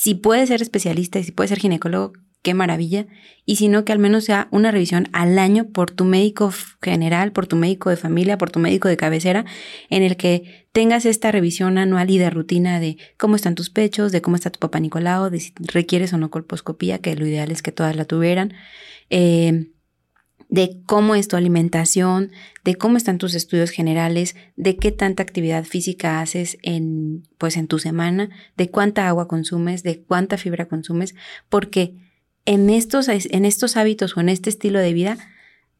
si 0.00 0.14
puede 0.14 0.46
ser 0.46 0.62
especialista 0.62 1.18
y 1.18 1.24
si 1.24 1.32
puede 1.32 1.48
ser 1.48 1.58
ginecólogo, 1.58 2.12
qué 2.42 2.54
maravilla. 2.54 3.08
Y 3.44 3.56
si 3.56 3.66
no, 3.66 3.84
que 3.84 3.90
al 3.90 3.98
menos 3.98 4.24
sea 4.24 4.46
una 4.52 4.70
revisión 4.70 5.08
al 5.12 5.40
año 5.40 5.70
por 5.70 5.90
tu 5.90 6.04
médico 6.04 6.52
general, 6.80 7.32
por 7.32 7.48
tu 7.48 7.56
médico 7.56 7.90
de 7.90 7.96
familia, 7.96 8.38
por 8.38 8.52
tu 8.52 8.60
médico 8.60 8.86
de 8.86 8.96
cabecera, 8.96 9.44
en 9.90 10.04
el 10.04 10.16
que 10.16 10.68
tengas 10.70 11.04
esta 11.04 11.32
revisión 11.32 11.78
anual 11.78 12.10
y 12.10 12.18
de 12.18 12.30
rutina 12.30 12.78
de 12.78 12.96
cómo 13.16 13.34
están 13.34 13.56
tus 13.56 13.70
pechos, 13.70 14.12
de 14.12 14.22
cómo 14.22 14.36
está 14.36 14.50
tu 14.50 14.60
papá 14.60 14.78
Nicolau, 14.78 15.30
de 15.30 15.40
si 15.40 15.52
requieres 15.58 16.12
o 16.12 16.18
no 16.18 16.30
colposcopía, 16.30 17.00
que 17.00 17.16
lo 17.16 17.26
ideal 17.26 17.50
es 17.50 17.60
que 17.60 17.72
todas 17.72 17.96
la 17.96 18.04
tuvieran. 18.04 18.54
Eh, 19.10 19.72
de 20.48 20.80
cómo 20.86 21.14
es 21.14 21.28
tu 21.28 21.36
alimentación, 21.36 22.32
de 22.64 22.74
cómo 22.74 22.96
están 22.96 23.18
tus 23.18 23.34
estudios 23.34 23.70
generales, 23.70 24.34
de 24.56 24.76
qué 24.76 24.92
tanta 24.92 25.22
actividad 25.22 25.64
física 25.64 26.20
haces 26.20 26.58
en, 26.62 27.26
pues 27.36 27.56
en 27.56 27.68
tu 27.68 27.78
semana, 27.78 28.30
de 28.56 28.70
cuánta 28.70 29.08
agua 29.08 29.28
consumes, 29.28 29.82
de 29.82 30.00
cuánta 30.00 30.38
fibra 30.38 30.66
consumes, 30.66 31.14
porque 31.48 31.94
en 32.46 32.70
estos, 32.70 33.08
en 33.08 33.44
estos 33.44 33.76
hábitos 33.76 34.16
o 34.16 34.20
en 34.20 34.30
este 34.30 34.48
estilo 34.48 34.78
de 34.78 34.94
vida 34.94 35.18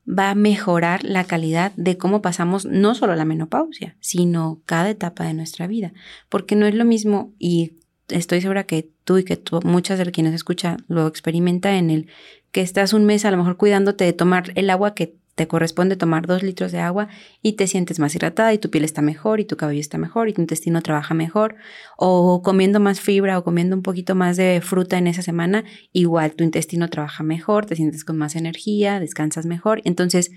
va 0.08 0.30
a 0.30 0.34
mejorar 0.34 1.04
la 1.04 1.24
calidad 1.24 1.72
de 1.76 1.96
cómo 1.98 2.22
pasamos 2.22 2.64
no 2.64 2.94
solo 2.94 3.14
la 3.14 3.24
menopausia, 3.24 3.96
sino 4.00 4.60
cada 4.64 4.90
etapa 4.90 5.24
de 5.24 5.34
nuestra 5.34 5.66
vida, 5.66 5.92
porque 6.28 6.56
no 6.56 6.66
es 6.66 6.74
lo 6.74 6.84
mismo 6.84 7.32
y 7.38 7.72
estoy 8.08 8.40
segura 8.40 8.64
que 8.64 8.90
tú 9.04 9.18
y 9.18 9.24
que 9.24 9.40
muchas 9.64 9.98
de 9.98 10.10
quienes 10.10 10.34
escuchan 10.34 10.84
lo 10.88 11.06
experimenta 11.06 11.76
en 11.76 11.90
el 11.90 12.08
que 12.52 12.60
estás 12.60 12.92
un 12.92 13.04
mes 13.04 13.24
a 13.24 13.30
lo 13.30 13.36
mejor 13.36 13.56
cuidándote 13.56 14.04
de 14.04 14.12
tomar 14.12 14.52
el 14.54 14.70
agua 14.70 14.94
que 14.94 15.16
te 15.38 15.46
corresponde 15.46 15.96
tomar 15.96 16.26
dos 16.26 16.42
litros 16.42 16.72
de 16.72 16.80
agua 16.80 17.08
y 17.42 17.52
te 17.52 17.68
sientes 17.68 18.00
más 18.00 18.12
hidratada 18.14 18.52
y 18.52 18.58
tu 18.58 18.70
piel 18.70 18.84
está 18.84 19.02
mejor 19.02 19.38
y 19.38 19.44
tu 19.44 19.56
cabello 19.56 19.80
está 19.80 19.96
mejor 19.96 20.28
y 20.28 20.32
tu 20.32 20.40
intestino 20.40 20.82
trabaja 20.82 21.14
mejor 21.14 21.54
o 21.96 22.42
comiendo 22.42 22.80
más 22.80 23.00
fibra 23.00 23.38
o 23.38 23.44
comiendo 23.44 23.76
un 23.76 23.82
poquito 23.82 24.16
más 24.16 24.36
de 24.36 24.60
fruta 24.60 24.98
en 24.98 25.06
esa 25.06 25.22
semana, 25.22 25.64
igual 25.92 26.32
tu 26.32 26.42
intestino 26.42 26.90
trabaja 26.90 27.22
mejor, 27.22 27.66
te 27.66 27.76
sientes 27.76 28.04
con 28.04 28.18
más 28.18 28.34
energía, 28.34 28.98
descansas 28.98 29.46
mejor. 29.46 29.80
Entonces, 29.84 30.32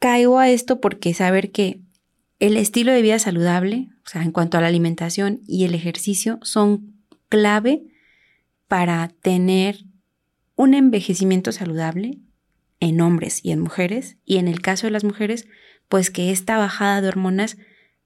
caigo 0.00 0.40
a 0.40 0.50
esto 0.50 0.80
porque 0.80 1.14
saber 1.14 1.52
que 1.52 1.80
el 2.40 2.56
estilo 2.56 2.90
de 2.90 3.02
vida 3.02 3.20
saludable, 3.20 3.88
o 4.04 4.08
sea, 4.08 4.22
en 4.24 4.32
cuanto 4.32 4.58
a 4.58 4.60
la 4.60 4.66
alimentación 4.66 5.42
y 5.46 5.64
el 5.64 5.76
ejercicio, 5.76 6.40
son 6.42 6.92
clave 7.28 7.84
para 8.66 9.08
tener 9.22 9.85
un 10.56 10.74
envejecimiento 10.74 11.52
saludable 11.52 12.18
en 12.80 13.00
hombres 13.00 13.40
y 13.42 13.52
en 13.52 13.60
mujeres, 13.60 14.16
y 14.24 14.38
en 14.38 14.48
el 14.48 14.60
caso 14.60 14.86
de 14.86 14.90
las 14.90 15.04
mujeres, 15.04 15.46
pues 15.88 16.10
que 16.10 16.30
esta 16.30 16.58
bajada 16.58 17.00
de 17.00 17.08
hormonas 17.08 17.56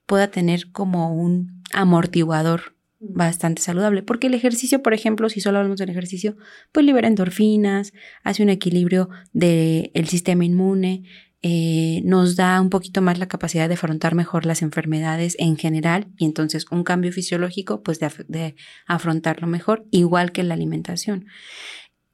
pueda 0.06 0.30
tener 0.30 0.70
como 0.70 1.14
un 1.14 1.62
amortiguador 1.72 2.76
bastante 2.98 3.62
saludable, 3.62 4.02
porque 4.02 4.26
el 4.26 4.34
ejercicio, 4.34 4.82
por 4.82 4.92
ejemplo, 4.92 5.30
si 5.30 5.40
solo 5.40 5.58
hablamos 5.58 5.78
del 5.78 5.88
ejercicio, 5.88 6.36
pues 6.70 6.84
libera 6.84 7.08
endorfinas, 7.08 7.92
hace 8.22 8.42
un 8.42 8.50
equilibrio 8.50 9.08
del 9.32 10.08
sistema 10.08 10.44
inmune, 10.44 11.04
eh, 11.42 12.02
nos 12.04 12.36
da 12.36 12.60
un 12.60 12.68
poquito 12.68 13.00
más 13.00 13.18
la 13.18 13.26
capacidad 13.26 13.68
de 13.68 13.74
afrontar 13.74 14.14
mejor 14.14 14.44
las 14.44 14.60
enfermedades 14.60 15.36
en 15.38 15.56
general 15.56 16.08
y 16.18 16.26
entonces 16.26 16.66
un 16.70 16.84
cambio 16.84 17.12
fisiológico, 17.12 17.82
pues 17.82 17.98
de, 17.98 18.10
de 18.28 18.56
afrontarlo 18.86 19.46
mejor, 19.46 19.86
igual 19.90 20.32
que 20.32 20.42
la 20.42 20.52
alimentación 20.52 21.24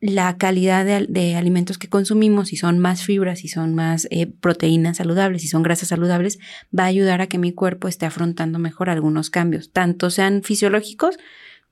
la 0.01 0.37
calidad 0.37 0.85
de, 0.85 1.35
alimentos 1.37 1.79
que 1.79 1.89
consumimos, 1.89 2.49
si 2.49 2.57
son 2.57 2.79
más 2.79 3.03
fibras, 3.03 3.39
si 3.41 3.49
son 3.49 3.75
más 3.75 4.07
eh, 4.11 4.27
proteínas 4.27 4.99
saludables, 4.99 5.43
si 5.43 5.49
son 5.49 5.63
grasas 5.63 5.89
saludables, 5.89 6.39
va 6.77 6.85
a 6.85 6.89
ayudar 6.89 7.21
a 7.23 7.27
que 7.27 7.39
mi 7.39 7.53
cuerpo 7.53 7.89
esté 7.89 8.05
afrontando 8.07 8.59
mejor 8.59 8.91
algunos 8.91 9.31
cambios, 9.31 9.73
tanto 9.73 10.11
sean 10.11 10.43
fisiológicos 10.43 11.17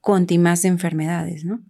cuanto 0.01 0.39
más 0.39 0.63
de 0.63 0.69
enfermedades, 0.69 1.45
¿no? 1.45 1.61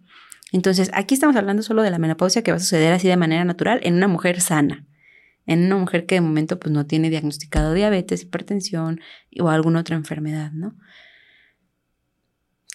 Entonces, 0.51 0.89
aquí 0.93 1.13
estamos 1.13 1.35
hablando 1.35 1.63
solo 1.63 1.81
de 1.81 1.91
la 1.91 1.99
menopausia 1.99 2.41
que 2.41 2.51
va 2.51 2.57
a 2.57 2.61
suceder 2.61 2.93
así 2.93 3.07
de 3.07 3.17
manera 3.17 3.43
natural 3.43 3.81
en 3.83 3.95
una 3.95 4.07
mujer 4.07 4.39
sana, 4.39 4.85
en 5.45 5.65
una 5.65 5.75
mujer 5.77 6.05
que 6.05 6.15
de 6.15 6.21
momento 6.21 6.59
pues 6.59 6.71
no 6.71 6.85
tiene 6.85 7.09
diagnosticado 7.09 7.73
diabetes, 7.73 8.23
hipertensión 8.23 9.01
o 9.39 9.49
alguna 9.49 9.81
otra 9.81 9.97
enfermedad, 9.97 10.51
¿no? 10.53 10.75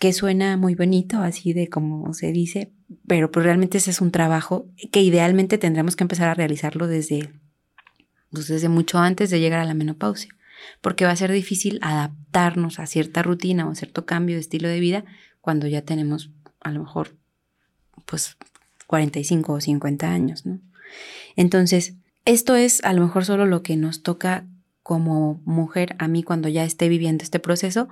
que 0.01 0.15
suena 0.15 0.57
muy 0.57 0.75
bonito, 0.75 1.19
así 1.19 1.53
de 1.53 1.69
como 1.69 2.15
se 2.15 2.33
dice, 2.33 2.73
pero 3.07 3.31
pues 3.31 3.45
realmente 3.45 3.79
ese 3.79 3.91
es 3.91 4.01
un 4.01 4.11
trabajo 4.11 4.67
que 4.93 5.03
idealmente 5.03 5.59
tendremos 5.59 5.97
que 5.97 6.05
empezar 6.05 6.29
a 6.29 6.35
realizarlo 6.35 6.87
desde, 6.87 7.31
pues 8.31 8.49
desde 8.49 8.69
mucho 8.69 8.99
antes 8.99 9.31
de 9.31 9.41
llegar 9.41 9.61
a 9.61 9.65
la 9.65 9.75
menopausia, 9.75 10.35
porque 10.81 11.05
va 11.05 11.13
a 11.13 11.17
ser 11.17 11.33
difícil 11.33 11.79
adaptarnos 11.83 12.79
a 12.79 12.87
cierta 12.87 13.23
rutina 13.23 13.67
o 13.67 13.73
a 13.73 13.75
cierto 13.75 14.07
cambio 14.07 14.37
de 14.37 14.41
estilo 14.41 14.69
de 14.69 14.81
vida 14.81 15.05
cuando 15.41 15.67
ya 15.67 15.83
tenemos 15.83 16.31
a 16.61 16.71
lo 16.71 16.81
mejor 16.81 17.17
pues 18.07 18.37
45 18.87 19.53
o 19.53 19.61
50 19.61 20.11
años, 20.11 20.45
¿no? 20.47 20.61
Entonces, 21.37 21.95
esto 22.25 22.57
es 22.57 22.83
a 22.85 22.93
lo 22.93 23.03
mejor 23.03 23.25
solo 23.25 23.47
lo 23.47 23.63
que 23.63 23.77
nos 23.77 24.03
toca 24.03 24.47
como 24.83 25.41
mujer 25.45 25.95
a 25.99 26.09
mí 26.09 26.23
cuando 26.23 26.49
ya 26.49 26.65
esté 26.65 26.89
viviendo 26.89 27.23
este 27.23 27.39
proceso, 27.39 27.89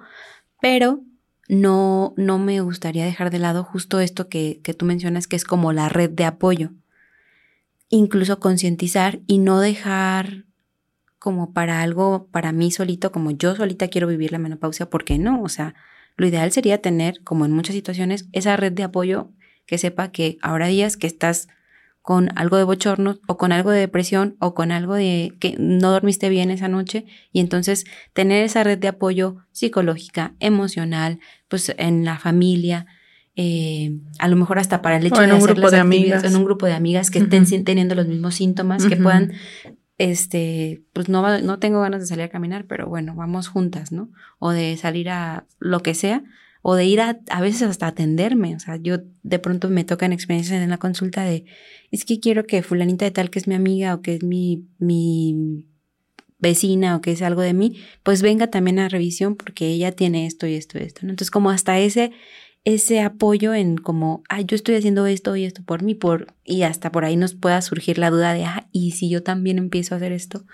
pero 0.60 1.00
no, 1.48 2.14
no 2.16 2.38
me 2.38 2.60
gustaría 2.60 3.04
dejar 3.04 3.30
de 3.30 3.38
lado 3.38 3.64
justo 3.64 4.00
esto 4.00 4.28
que, 4.28 4.60
que 4.62 4.74
tú 4.74 4.84
mencionas, 4.84 5.26
que 5.26 5.36
es 5.36 5.44
como 5.44 5.72
la 5.72 5.88
red 5.88 6.10
de 6.10 6.24
apoyo. 6.24 6.70
Incluso 7.88 8.38
concientizar 8.38 9.20
y 9.26 9.38
no 9.38 9.60
dejar 9.60 10.44
como 11.18 11.52
para 11.52 11.82
algo, 11.82 12.28
para 12.30 12.52
mí 12.52 12.70
solito, 12.70 13.10
como 13.10 13.30
yo 13.30 13.56
solita 13.56 13.88
quiero 13.88 14.06
vivir 14.06 14.30
la 14.30 14.38
menopausia, 14.38 14.88
porque 14.90 15.18
no, 15.18 15.42
o 15.42 15.48
sea, 15.48 15.74
lo 16.16 16.26
ideal 16.26 16.52
sería 16.52 16.82
tener, 16.82 17.22
como 17.24 17.44
en 17.44 17.52
muchas 17.52 17.74
situaciones, 17.74 18.28
esa 18.32 18.56
red 18.56 18.72
de 18.72 18.84
apoyo 18.84 19.30
que 19.66 19.78
sepa 19.78 20.10
que 20.10 20.38
ahora 20.42 20.66
días 20.66 20.96
que 20.96 21.06
estás 21.06 21.48
con 22.08 22.30
algo 22.36 22.56
de 22.56 22.64
bochorno 22.64 23.18
o 23.26 23.36
con 23.36 23.52
algo 23.52 23.70
de 23.70 23.80
depresión 23.80 24.34
o 24.38 24.54
con 24.54 24.72
algo 24.72 24.94
de 24.94 25.36
que 25.40 25.56
no 25.58 25.90
dormiste 25.90 26.30
bien 26.30 26.50
esa 26.50 26.66
noche 26.66 27.04
y 27.32 27.40
entonces 27.40 27.84
tener 28.14 28.44
esa 28.44 28.64
red 28.64 28.78
de 28.78 28.88
apoyo 28.88 29.36
psicológica, 29.52 30.34
emocional, 30.40 31.20
pues 31.48 31.70
en 31.76 32.06
la 32.06 32.18
familia, 32.18 32.86
eh, 33.36 33.98
a 34.18 34.28
lo 34.28 34.36
mejor 34.36 34.58
hasta 34.58 34.80
para 34.80 34.96
el 34.96 35.04
hecho 35.04 35.20
de 35.20 35.26
un 35.26 35.32
hacer 35.32 35.52
grupo 35.52 35.70
de 35.70 35.80
amigas. 35.80 36.24
en 36.24 36.34
un 36.34 36.44
grupo 36.46 36.64
de 36.64 36.72
amigas 36.72 37.10
que 37.10 37.18
estén 37.18 37.44
teniendo 37.64 37.94
los 37.94 38.06
mismos 38.06 38.36
síntomas, 38.36 38.86
que 38.86 38.96
puedan, 38.96 39.34
este, 39.98 40.84
pues 40.94 41.10
no, 41.10 41.38
no 41.42 41.58
tengo 41.58 41.82
ganas 41.82 42.00
de 42.00 42.06
salir 42.06 42.24
a 42.24 42.30
caminar, 42.30 42.64
pero 42.64 42.86
bueno, 42.86 43.16
vamos 43.16 43.48
juntas, 43.48 43.92
¿no? 43.92 44.08
O 44.38 44.52
de 44.52 44.78
salir 44.78 45.10
a 45.10 45.46
lo 45.58 45.80
que 45.80 45.92
sea, 45.92 46.24
o 46.62 46.74
de 46.74 46.84
ir 46.84 47.00
a, 47.00 47.20
a 47.30 47.40
veces 47.40 47.62
hasta 47.62 47.86
atenderme. 47.86 48.54
O 48.54 48.60
sea, 48.60 48.76
yo 48.76 48.98
de 49.22 49.38
pronto 49.38 49.68
me 49.68 49.84
tocan 49.84 50.12
experiencias 50.12 50.62
en 50.62 50.70
la 50.70 50.78
consulta 50.78 51.24
de, 51.24 51.44
es 51.90 52.04
que 52.04 52.20
quiero 52.20 52.44
que 52.44 52.62
fulanita 52.62 53.04
de 53.04 53.10
tal 53.10 53.30
que 53.30 53.38
es 53.38 53.46
mi 53.46 53.54
amiga 53.54 53.94
o 53.94 54.02
que 54.02 54.14
es 54.14 54.22
mi, 54.22 54.68
mi 54.78 55.66
vecina 56.38 56.96
o 56.96 57.00
que 57.00 57.12
es 57.12 57.22
algo 57.22 57.42
de 57.42 57.54
mí, 57.54 57.78
pues 58.02 58.22
venga 58.22 58.48
también 58.48 58.78
a 58.78 58.88
revisión 58.88 59.36
porque 59.36 59.68
ella 59.68 59.92
tiene 59.92 60.26
esto 60.26 60.46
y 60.46 60.54
esto 60.54 60.78
y 60.78 60.82
esto. 60.82 61.00
Entonces, 61.02 61.30
como 61.30 61.50
hasta 61.50 61.78
ese, 61.78 62.12
ese 62.64 63.00
apoyo 63.00 63.54
en 63.54 63.76
como, 63.76 64.22
ay, 64.28 64.44
yo 64.46 64.54
estoy 64.54 64.76
haciendo 64.76 65.06
esto 65.06 65.34
y 65.36 65.44
esto 65.44 65.62
por 65.64 65.82
mí, 65.82 65.94
por, 65.94 66.34
y 66.44 66.62
hasta 66.62 66.92
por 66.92 67.04
ahí 67.04 67.16
nos 67.16 67.34
pueda 67.34 67.60
surgir 67.60 67.98
la 67.98 68.10
duda 68.10 68.32
de, 68.34 68.44
ah, 68.44 68.68
¿y 68.72 68.92
si 68.92 69.08
yo 69.08 69.22
también 69.22 69.58
empiezo 69.58 69.94
a 69.94 69.98
hacer 69.98 70.12
esto? 70.12 70.44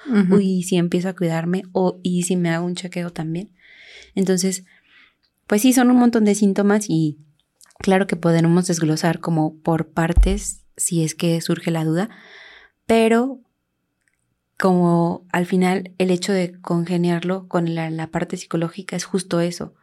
¿Y 0.40 0.62
si 0.62 0.76
empiezo 0.76 1.08
a 1.08 1.16
cuidarme? 1.16 1.64
¿O 1.72 2.00
y 2.02 2.22
si 2.22 2.36
me 2.36 2.50
hago 2.50 2.66
un 2.66 2.74
chequeo 2.74 3.10
también? 3.10 3.50
Entonces, 4.14 4.64
pues 5.46 5.62
sí, 5.62 5.72
son 5.72 5.90
un 5.90 5.98
montón 5.98 6.24
de 6.24 6.34
síntomas 6.34 6.86
y 6.88 7.18
claro 7.78 8.06
que 8.06 8.16
podemos 8.16 8.66
desglosar 8.66 9.20
como 9.20 9.58
por 9.58 9.88
partes 9.88 10.64
si 10.76 11.04
es 11.04 11.14
que 11.14 11.40
surge 11.40 11.70
la 11.70 11.84
duda, 11.84 12.10
pero 12.86 13.40
como 14.58 15.26
al 15.32 15.46
final 15.46 15.92
el 15.98 16.10
hecho 16.10 16.32
de 16.32 16.58
congeniarlo 16.60 17.48
con 17.48 17.74
la, 17.74 18.06
parte 18.08 18.36
psicológica 18.36 18.96
es 18.96 19.04
justo 19.04 19.40
eso, 19.40 19.74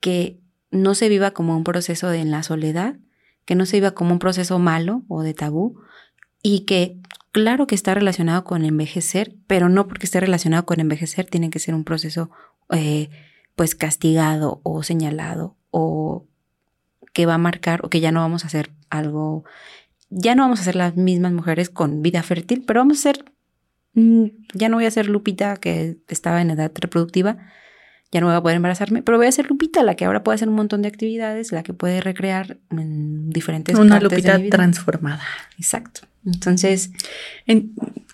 que 0.00 0.38
no 0.70 0.94
se 0.94 1.08
viva 1.08 1.32
como 1.32 1.56
un 1.56 1.64
proceso 1.64 2.08
de 2.08 2.20
en 2.20 2.30
la 2.30 2.42
soledad, 2.42 2.96
que 3.44 3.54
no 3.54 3.66
se 3.66 3.78
viva 3.78 3.92
como 3.92 4.12
un 4.12 4.18
proceso 4.18 4.58
malo 4.58 5.02
o 5.08 5.22
de 5.22 5.34
tabú, 5.34 5.80
y 6.42 6.60
que 6.60 6.98
claro 7.30 7.66
que 7.66 7.74
está 7.74 7.94
relacionado 7.94 8.44
con 8.44 8.64
envejecer, 8.64 9.34
pero 9.46 9.68
no 9.68 9.88
porque 9.88 10.06
esté 10.06 10.20
relacionado 10.20 10.66
con 10.66 10.80
envejecer 10.80 11.26
tiene 11.26 11.50
que 11.50 11.58
ser 11.58 11.74
un 11.74 11.84
proceso 11.84 12.30
eh, 12.70 13.10
pues 13.56 13.74
castigado 13.74 14.60
o 14.62 14.82
señalado 14.82 15.56
o 15.70 16.26
que 17.12 17.26
va 17.26 17.34
a 17.34 17.38
marcar 17.38 17.84
o 17.84 17.90
que 17.90 18.00
ya 18.00 18.12
no 18.12 18.20
vamos 18.20 18.44
a 18.44 18.46
hacer 18.46 18.70
algo, 18.90 19.44
ya 20.10 20.34
no 20.34 20.42
vamos 20.44 20.60
a 20.60 20.64
ser 20.64 20.76
las 20.76 20.96
mismas 20.96 21.32
mujeres 21.32 21.70
con 21.70 22.02
vida 22.02 22.22
fértil, 22.22 22.64
pero 22.66 22.80
vamos 22.80 22.98
a 22.98 23.02
ser, 23.02 23.24
mm, 23.94 24.24
ya 24.54 24.68
no 24.68 24.76
voy 24.76 24.86
a 24.86 24.90
ser 24.90 25.08
Lupita 25.08 25.56
que 25.56 25.98
estaba 26.08 26.40
en 26.40 26.50
edad 26.50 26.72
reproductiva, 26.74 27.38
ya 28.10 28.20
no 28.20 28.26
voy 28.26 28.36
a 28.36 28.42
poder 28.42 28.56
embarazarme, 28.56 29.02
pero 29.02 29.16
voy 29.16 29.26
a 29.26 29.32
ser 29.32 29.48
Lupita, 29.48 29.82
la 29.82 29.94
que 29.94 30.04
ahora 30.04 30.22
puede 30.22 30.36
hacer 30.36 30.48
un 30.48 30.54
montón 30.54 30.82
de 30.82 30.88
actividades, 30.88 31.50
la 31.50 31.62
que 31.62 31.72
puede 31.72 32.00
recrear 32.02 32.58
en 32.70 33.30
diferentes 33.30 33.78
Una 33.78 34.00
Lupita 34.00 34.38
transformada. 34.50 35.22
Exacto. 35.58 36.02
Entonces, 36.24 36.92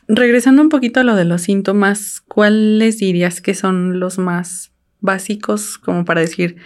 regresando 0.06 0.62
un 0.62 0.68
poquito 0.68 1.00
a 1.00 1.04
lo 1.04 1.16
de 1.16 1.24
los 1.24 1.42
síntomas, 1.42 2.20
¿cuáles 2.20 2.98
dirías 2.98 3.40
que 3.40 3.54
son 3.54 3.98
los 3.98 4.18
más 4.18 4.70
básicos 5.00 5.78
como 5.78 6.04
para 6.04 6.20
decir, 6.20 6.56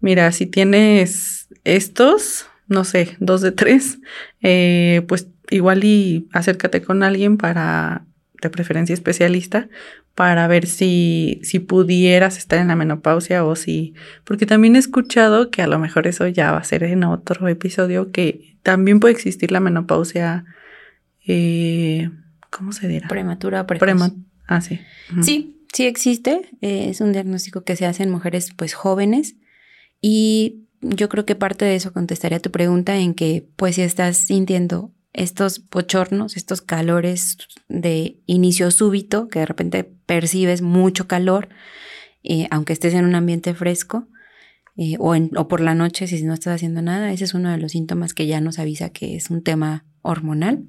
mira, 0.00 0.30
si 0.32 0.46
tienes 0.46 1.48
estos, 1.64 2.46
no 2.68 2.84
sé, 2.84 3.16
dos 3.20 3.40
de 3.40 3.52
tres, 3.52 3.98
eh, 4.42 5.02
pues 5.08 5.28
igual 5.50 5.84
y 5.84 6.28
acércate 6.32 6.82
con 6.82 7.02
alguien 7.02 7.36
para, 7.36 8.04
de 8.40 8.50
preferencia 8.50 8.94
especialista, 8.94 9.68
para 10.14 10.46
ver 10.48 10.66
si, 10.66 11.40
si 11.42 11.58
pudieras 11.58 12.38
estar 12.38 12.58
en 12.58 12.68
la 12.68 12.76
menopausia 12.76 13.44
o 13.44 13.54
si, 13.54 13.94
porque 14.24 14.46
también 14.46 14.74
he 14.74 14.78
escuchado 14.78 15.50
que 15.50 15.62
a 15.62 15.66
lo 15.66 15.78
mejor 15.78 16.06
eso 16.06 16.26
ya 16.26 16.52
va 16.52 16.58
a 16.58 16.64
ser 16.64 16.84
en 16.84 17.04
otro 17.04 17.46
episodio, 17.48 18.10
que 18.10 18.56
también 18.62 18.98
puede 18.98 19.12
existir 19.12 19.52
la 19.52 19.60
menopausia, 19.60 20.46
eh, 21.26 22.10
¿cómo 22.50 22.72
se 22.72 22.88
dirá? 22.88 23.08
Prematura 23.08 23.66
precoz. 23.66 24.12
ah, 24.46 24.60
sí. 24.60 24.80
Sí, 25.20 25.55
sí 25.72 25.86
existe, 25.86 26.48
eh, 26.60 26.88
es 26.90 27.00
un 27.00 27.12
diagnóstico 27.12 27.64
que 27.64 27.76
se 27.76 27.86
hace 27.86 28.02
en 28.02 28.10
mujeres 28.10 28.50
pues 28.56 28.74
jóvenes 28.74 29.36
y 30.00 30.66
yo 30.80 31.08
creo 31.08 31.24
que 31.24 31.34
parte 31.34 31.64
de 31.64 31.74
eso 31.74 31.92
contestaría 31.92 32.40
tu 32.40 32.50
pregunta 32.50 32.96
en 32.96 33.14
que 33.14 33.48
pues 33.56 33.76
si 33.76 33.82
estás 33.82 34.16
sintiendo 34.16 34.92
estos 35.12 35.68
bochornos, 35.70 36.36
estos 36.36 36.60
calores 36.60 37.38
de 37.68 38.20
inicio 38.26 38.70
súbito, 38.70 39.28
que 39.28 39.40
de 39.40 39.46
repente 39.46 39.84
percibes 39.84 40.60
mucho 40.60 41.08
calor, 41.08 41.48
eh, 42.22 42.46
aunque 42.50 42.74
estés 42.74 42.92
en 42.94 43.06
un 43.06 43.14
ambiente 43.14 43.54
fresco, 43.54 44.08
eh, 44.76 44.96
o, 44.98 45.16
o, 45.16 45.48
por 45.48 45.60
la 45.62 45.74
noche 45.74 46.06
si 46.06 46.22
no 46.22 46.34
estás 46.34 46.56
haciendo 46.56 46.82
nada, 46.82 47.10
ese 47.12 47.24
es 47.24 47.32
uno 47.32 47.50
de 47.50 47.56
los 47.56 47.72
síntomas 47.72 48.12
que 48.12 48.26
ya 48.26 48.42
nos 48.42 48.58
avisa 48.58 48.90
que 48.90 49.16
es 49.16 49.30
un 49.30 49.42
tema 49.42 49.86
hormonal. 50.02 50.66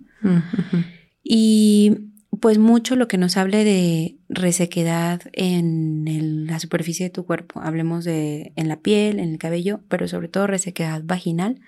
Y 1.23 1.97
pues 2.39 2.57
mucho 2.57 2.95
lo 2.95 3.07
que 3.07 3.17
nos 3.17 3.37
hable 3.37 3.63
de 3.63 4.17
resequedad 4.29 5.21
en 5.33 6.47
la 6.47 6.59
superficie 6.59 7.05
de 7.05 7.09
tu 7.09 7.25
cuerpo, 7.25 7.61
hablemos 7.61 8.05
de 8.05 8.53
en 8.55 8.67
la 8.67 8.79
piel, 8.79 9.19
en 9.19 9.31
el 9.31 9.37
cabello, 9.37 9.81
pero 9.87 10.07
sobre 10.07 10.27
todo 10.27 10.47
resequedad 10.47 11.01
vaginal, 11.03 11.59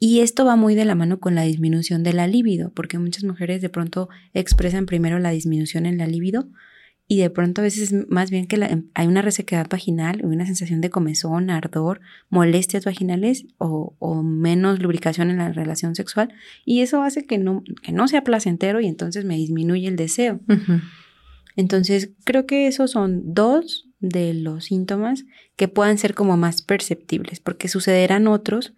y 0.00 0.20
esto 0.20 0.44
va 0.44 0.54
muy 0.54 0.74
de 0.74 0.84
la 0.84 0.94
mano 0.94 1.18
con 1.18 1.34
la 1.34 1.42
disminución 1.42 2.04
de 2.04 2.12
la 2.12 2.26
libido, 2.26 2.70
porque 2.72 2.98
muchas 2.98 3.24
mujeres 3.24 3.60
de 3.60 3.68
pronto 3.68 4.08
expresan 4.32 4.86
primero 4.86 5.18
la 5.18 5.30
disminución 5.30 5.86
en 5.86 5.98
la 5.98 6.06
libido 6.06 6.48
y 7.10 7.20
de 7.20 7.30
pronto 7.30 7.62
a 7.62 7.64
veces 7.64 7.94
más 8.10 8.30
bien 8.30 8.46
que 8.46 8.82
hay 8.92 9.06
una 9.06 9.22
resequedad 9.22 9.66
vaginal, 9.68 10.20
una 10.24 10.44
sensación 10.44 10.82
de 10.82 10.90
comezón, 10.90 11.48
ardor, 11.48 12.02
molestias 12.28 12.84
vaginales 12.84 13.46
o, 13.56 13.94
menos 14.22 14.80
lubricación 14.80 15.30
en 15.30 15.38
la 15.38 15.50
relación 15.50 15.94
sexual 15.94 16.28
y 16.66 16.82
eso 16.82 17.02
hace 17.02 17.24
que 17.24 17.38
no, 17.38 17.64
que 17.82 17.92
no 17.92 18.08
sea 18.08 18.24
placentero 18.24 18.80
y 18.80 18.86
entonces 18.86 19.24
me 19.24 19.36
disminuye 19.36 19.88
el 19.88 19.96
deseo. 19.96 20.40
Entonces 21.56 22.10
creo 22.24 22.46
que 22.46 22.66
esos 22.66 22.90
son 22.90 23.34
dos 23.34 23.88
de 24.00 24.34
los 24.34 24.66
síntomas 24.66 25.24
que 25.56 25.66
puedan 25.66 25.96
ser 25.96 26.14
como 26.14 26.36
más 26.36 26.60
perceptibles 26.60 27.40
porque 27.40 27.68
sucederán 27.68 28.26
otros 28.26 28.74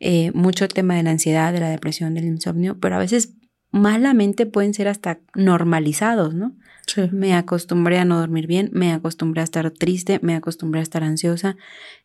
eh, 0.00 0.32
mucho 0.32 0.64
el 0.64 0.72
tema 0.72 0.96
de 0.96 1.02
la 1.02 1.10
ansiedad, 1.10 1.52
de 1.52 1.60
la 1.60 1.70
depresión, 1.70 2.14
del 2.14 2.24
insomnio, 2.24 2.78
pero 2.78 2.96
a 2.96 2.98
veces 2.98 3.34
malamente 3.70 4.46
pueden 4.46 4.74
ser 4.74 4.88
hasta 4.88 5.20
normalizados, 5.34 6.34
¿no? 6.34 6.54
Sí. 6.86 7.02
Me 7.12 7.34
acostumbré 7.34 7.98
a 7.98 8.04
no 8.04 8.18
dormir 8.18 8.46
bien, 8.46 8.70
me 8.72 8.92
acostumbré 8.92 9.42
a 9.42 9.44
estar 9.44 9.70
triste, 9.70 10.18
me 10.22 10.34
acostumbré 10.34 10.80
a 10.80 10.82
estar 10.82 11.04
ansiosa, 11.04 11.56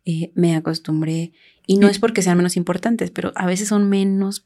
eh, 0.05 0.31
me 0.35 0.55
acostumbré, 0.55 1.33
y 1.65 1.77
no 1.77 1.87
es 1.87 1.97
porque 1.97 2.21
sean 2.21 2.37
menos 2.37 2.55
importantes, 2.57 3.09
pero 3.09 3.31
a 3.35 3.47
veces 3.47 3.67
son 3.67 3.89
menos 3.89 4.45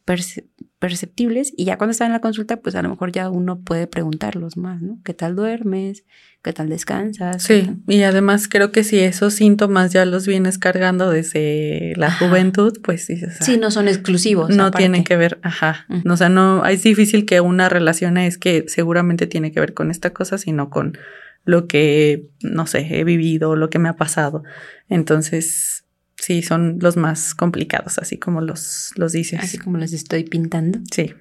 perceptibles 0.79 1.53
y 1.55 1.65
ya 1.65 1.77
cuando 1.77 1.91
están 1.91 2.07
en 2.07 2.13
la 2.13 2.21
consulta, 2.21 2.57
pues 2.57 2.75
a 2.75 2.81
lo 2.81 2.89
mejor 2.89 3.11
ya 3.11 3.29
uno 3.29 3.59
puede 3.59 3.85
preguntarlos 3.85 4.55
más, 4.55 4.81
¿no? 4.81 4.97
¿Qué 5.03 5.13
tal 5.13 5.35
duermes? 5.35 6.05
¿Qué 6.41 6.53
tal 6.53 6.69
descansas? 6.69 7.43
Sí, 7.43 7.69
y 7.87 8.03
además 8.03 8.47
creo 8.47 8.71
que 8.71 8.85
si 8.85 8.99
esos 8.99 9.33
síntomas 9.33 9.91
ya 9.91 10.05
los 10.05 10.25
vienes 10.25 10.57
cargando 10.57 11.09
desde 11.09 11.93
la 11.97 12.11
juventud, 12.11 12.79
pues 12.81 13.05
sí. 13.05 13.19
sí, 13.41 13.57
no 13.57 13.71
son 13.71 13.89
exclusivos. 13.89 14.55
No 14.55 14.71
tienen 14.71 15.03
que 15.03 15.17
ver, 15.17 15.39
ajá. 15.43 15.85
O 16.09 16.15
sea, 16.15 16.29
no, 16.29 16.65
es 16.65 16.81
difícil 16.83 17.25
que 17.25 17.41
una 17.41 17.67
relación 17.67 18.17
es 18.17 18.37
que 18.37 18.63
seguramente 18.67 19.27
tiene 19.27 19.51
que 19.51 19.59
ver 19.59 19.73
con 19.73 19.91
esta 19.91 20.11
cosa, 20.11 20.37
sino 20.37 20.69
con 20.69 20.97
lo 21.43 21.67
que, 21.67 22.29
no 22.41 22.67
sé, 22.67 22.87
he 22.89 23.03
vivido, 23.03 23.57
lo 23.57 23.69
que 23.69 23.79
me 23.79 23.89
ha 23.89 23.97
pasado. 23.97 24.43
Entonces, 24.87 25.83
sí, 26.19 26.41
son 26.41 26.77
los 26.79 26.97
más 26.97 27.34
complicados, 27.34 27.97
así 27.97 28.17
como 28.17 28.41
los, 28.41 28.91
los 28.95 29.12
dices. 29.12 29.39
Así 29.41 29.58
como 29.58 29.77
los 29.77 29.93
estoy 29.93 30.23
pintando. 30.23 30.79
Sí. 30.91 31.13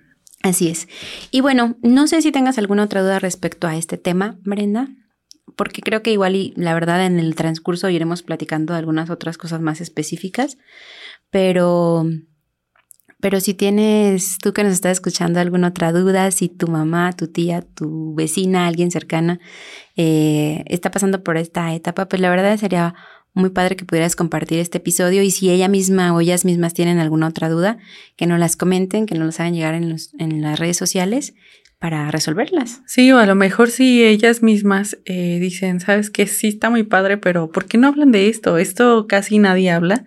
Así 0.43 0.69
es. 0.69 0.89
Y 1.31 1.41
bueno, 1.41 1.77
no 1.83 2.07
sé 2.07 2.23
si 2.23 2.31
tengas 2.31 2.59
alguna 2.59 2.85
otra 2.85 3.03
duda 3.03 3.19
respecto 3.19 3.67
a 3.67 3.77
este 3.77 3.99
tema, 3.99 4.39
Brenda, 4.43 4.89
porque 5.57 5.83
creo 5.83 6.03
que 6.03 6.13
igual 6.13 6.37
y 6.37 6.53
la 6.57 6.75
verdad 6.75 7.05
en 7.05 7.19
el 7.19 7.35
transcurso 7.35 7.89
iremos 7.89 8.23
platicando 8.23 8.73
de 8.73 8.79
algunas 8.79 9.11
otras 9.11 9.37
cosas 9.37 9.61
más 9.61 9.81
específicas, 9.81 10.59
pero 11.31 12.07
pero 13.21 13.41
si 13.41 13.53
tienes, 13.53 14.39
tú 14.39 14.53
que 14.53 14.63
nos 14.63 14.73
estás 14.73 14.93
escuchando, 14.93 15.41
alguna 15.41 15.69
otra 15.69 15.91
duda, 15.91 16.31
si 16.31 16.49
tu 16.49 16.69
mamá, 16.69 17.13
tu 17.13 17.27
tía, 17.27 17.63
tu 17.63 18.15
vecina, 18.15 18.69
alguien 18.69 18.93
cercana 18.93 19.41
eh, 19.97 20.63
está 20.67 20.93
pasando 20.93 21.25
por 21.25 21.37
esta 21.37 21.75
etapa, 21.75 22.09
pues 22.09 22.23
la 22.23 22.31
verdad 22.31 22.57
sería 22.59 22.95
muy 23.35 23.51
padre 23.51 23.77
que 23.77 23.85
pudieras 23.85 24.17
compartir 24.17 24.59
este 24.59 24.79
episodio 24.79 25.23
y 25.23 25.31
si 25.31 25.51
ella 25.51 25.69
misma 25.69 26.15
o 26.15 26.21
ellas 26.21 26.45
mismas 26.45 26.75
tienen 26.75 26.99
alguna 26.99 27.29
otra 27.29 27.49
duda, 27.49 27.79
que 28.17 28.27
nos 28.27 28.39
las 28.39 28.57
comenten, 28.57 29.07
que 29.07 29.15
nos 29.15 29.27
las 29.27 29.41
hagan 29.41 29.55
llegar 29.55 29.75
en, 29.75 29.97
en 30.19 30.43
las 30.43 30.59
redes 30.59 30.77
sociales 30.77 31.35
para 31.79 32.11
resolverlas. 32.11 32.83
Sí, 32.87 33.13
o 33.13 33.19
a 33.19 33.27
lo 33.27 33.35
mejor 33.35 33.71
si 33.71 34.05
ellas 34.05 34.43
mismas 34.43 34.99
eh, 35.05 35.39
dicen, 35.41 35.81
sabes 35.81 36.11
que 36.11 36.27
sí 36.27 36.49
está 36.49 36.71
muy 36.71 36.83
padre, 36.83 37.19
pero 37.19 37.51
¿por 37.51 37.67
qué 37.67 37.79
no 37.79 37.89
hablan 37.89 38.11
de 38.11 38.29
esto? 38.29 38.59
Esto 38.59 39.07
casi 39.07 39.39
nadie 39.39 39.71
habla. 39.71 40.05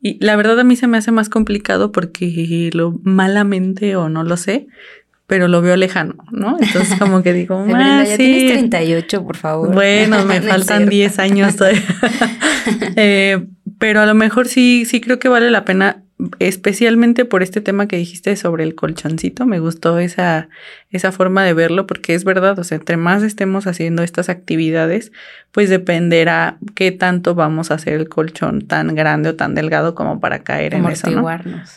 Y 0.00 0.24
la 0.24 0.36
verdad 0.36 0.60
a 0.60 0.64
mí 0.64 0.76
se 0.76 0.86
me 0.86 0.96
hace 0.96 1.10
más 1.10 1.28
complicado 1.28 1.90
porque 1.90 2.70
lo 2.72 2.92
malamente 3.02 3.96
o 3.96 4.08
no 4.08 4.22
lo 4.22 4.36
sé, 4.36 4.68
pero 5.28 5.46
lo 5.46 5.60
veo 5.60 5.76
lejano, 5.76 6.14
¿no? 6.32 6.56
Entonces 6.58 6.98
como 6.98 7.22
que 7.22 7.34
digo, 7.34 7.62
ah, 7.74 8.02
ya 8.02 8.16
tienes 8.16 8.50
38, 8.50 9.22
por 9.22 9.36
favor. 9.36 9.72
Bueno, 9.72 10.24
me 10.24 10.40
faltan 10.40 10.88
10 10.88 11.18
años 11.18 11.54
todavía. 11.54 11.82
eh, 12.96 13.46
pero 13.78 14.00
a 14.00 14.06
lo 14.06 14.14
mejor 14.14 14.48
sí, 14.48 14.86
sí 14.86 15.02
creo 15.02 15.18
que 15.18 15.28
vale 15.28 15.50
la 15.50 15.66
pena 15.66 16.02
especialmente 16.40 17.24
por 17.24 17.44
este 17.44 17.60
tema 17.60 17.86
que 17.86 17.96
dijiste 17.96 18.34
sobre 18.34 18.64
el 18.64 18.74
colchoncito, 18.74 19.46
me 19.46 19.60
gustó 19.60 20.00
esa, 20.00 20.48
esa 20.90 21.12
forma 21.12 21.44
de 21.44 21.54
verlo 21.54 21.86
porque 21.86 22.14
es 22.14 22.24
verdad, 22.24 22.58
o 22.58 22.64
sea, 22.64 22.76
entre 22.76 22.96
más 22.96 23.22
estemos 23.22 23.68
haciendo 23.68 24.02
estas 24.02 24.28
actividades, 24.28 25.12
pues 25.52 25.70
dependerá 25.70 26.58
qué 26.74 26.90
tanto 26.90 27.36
vamos 27.36 27.70
a 27.70 27.74
hacer 27.74 27.94
el 27.94 28.08
colchón 28.08 28.66
tan 28.66 28.96
grande 28.96 29.30
o 29.30 29.36
tan 29.36 29.54
delgado 29.54 29.94
como 29.94 30.18
para 30.18 30.40
caer 30.40 30.74
en 30.74 30.86
eso, 30.86 31.08
¿no? 31.10 31.28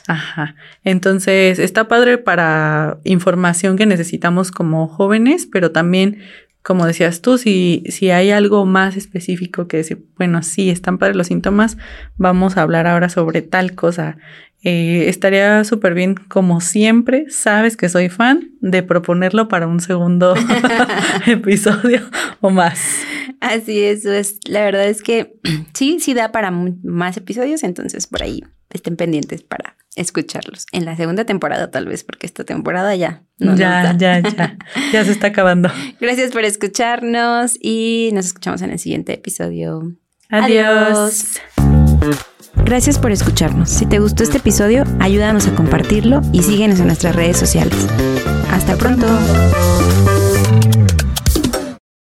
Ajá. 0.08 0.56
Entonces, 0.84 1.60
está 1.60 1.88
padre 1.88 2.18
para 2.18 2.98
información 3.04 3.78
que 3.78 3.86
necesitamos 3.86 4.52
como 4.52 4.88
jóvenes, 4.88 5.48
pero 5.52 5.72
también 5.72 6.18
como 6.64 6.86
decías 6.86 7.22
tú, 7.22 7.38
si, 7.38 7.84
si 7.90 8.12
hay 8.12 8.32
algo 8.32 8.66
más 8.66 8.96
específico 8.96 9.68
que 9.68 9.78
decir, 9.78 10.06
bueno, 10.18 10.44
sí, 10.44 10.70
están 10.70 10.98
para 10.98 11.14
los 11.14 11.28
síntomas, 11.28 11.78
vamos 12.18 12.58
a 12.58 12.62
hablar 12.62 12.88
ahora 12.88 13.10
sobre 13.10 13.42
tal 13.42 13.74
cosa. 13.74 14.18
Eh, 14.64 15.10
estaría 15.10 15.64
súper 15.64 15.96
bien, 15.96 16.16
como 16.16 16.62
siempre, 16.62 17.26
sabes 17.30 17.78
que 17.78 17.90
soy 17.90 18.10
fan 18.10 18.52
de 18.62 18.84
proponerlo 18.84 19.48
para 19.48 19.68
un 19.68 19.80
segundo 19.80 20.36
episodio 21.26 22.02
o 22.42 22.50
más. 22.52 22.80
Así 23.40 23.82
es, 23.82 24.06
la 24.46 24.64
verdad 24.64 24.88
es 24.88 25.02
que 25.02 25.34
sí, 25.74 26.00
sí 26.00 26.14
da 26.14 26.32
para 26.32 26.52
más 26.52 27.18
episodios, 27.18 27.64
entonces 27.64 28.06
por 28.08 28.22
ahí 28.22 28.44
estén 28.70 28.96
pendientes 28.96 29.42
para 29.42 29.76
escucharlos. 29.96 30.66
En 30.72 30.86
la 30.86 30.96
segunda 30.96 31.26
temporada 31.26 31.72
tal 31.72 31.88
vez, 31.88 32.04
porque 32.04 32.26
esta 32.26 32.44
temporada 32.44 32.96
ya. 32.96 33.24
No 33.40 33.56
ya, 33.56 33.96
ya, 33.98 34.20
ya. 34.20 34.58
Ya 34.94 35.04
se 35.06 35.12
está 35.12 35.28
acabando. 35.28 35.70
Gracias 36.00 36.32
por 36.32 36.46
escucharnos 36.46 37.58
y 37.60 38.12
nos 38.14 38.28
escuchamos 38.28 38.62
en 38.62 38.72
el 38.72 38.80
siguiente 38.80 39.14
episodio. 39.14 39.96
Adiós. 40.30 41.40
Gracias 42.56 43.00
por 43.00 43.12
escucharnos. 43.12 43.70
Si 43.70 43.86
te 43.86 44.00
gustó 44.00 44.24
este 44.24 44.38
episodio, 44.38 44.84
ayúdanos 45.00 45.48
a 45.48 45.56
compartirlo 45.56 46.22
y 46.32 46.44
síguenos 46.44 46.80
en 46.80 46.88
nuestras 46.88 47.16
redes 47.16 47.38
sociales. 47.38 47.76
Hasta 48.52 48.76
pronto. 48.76 49.08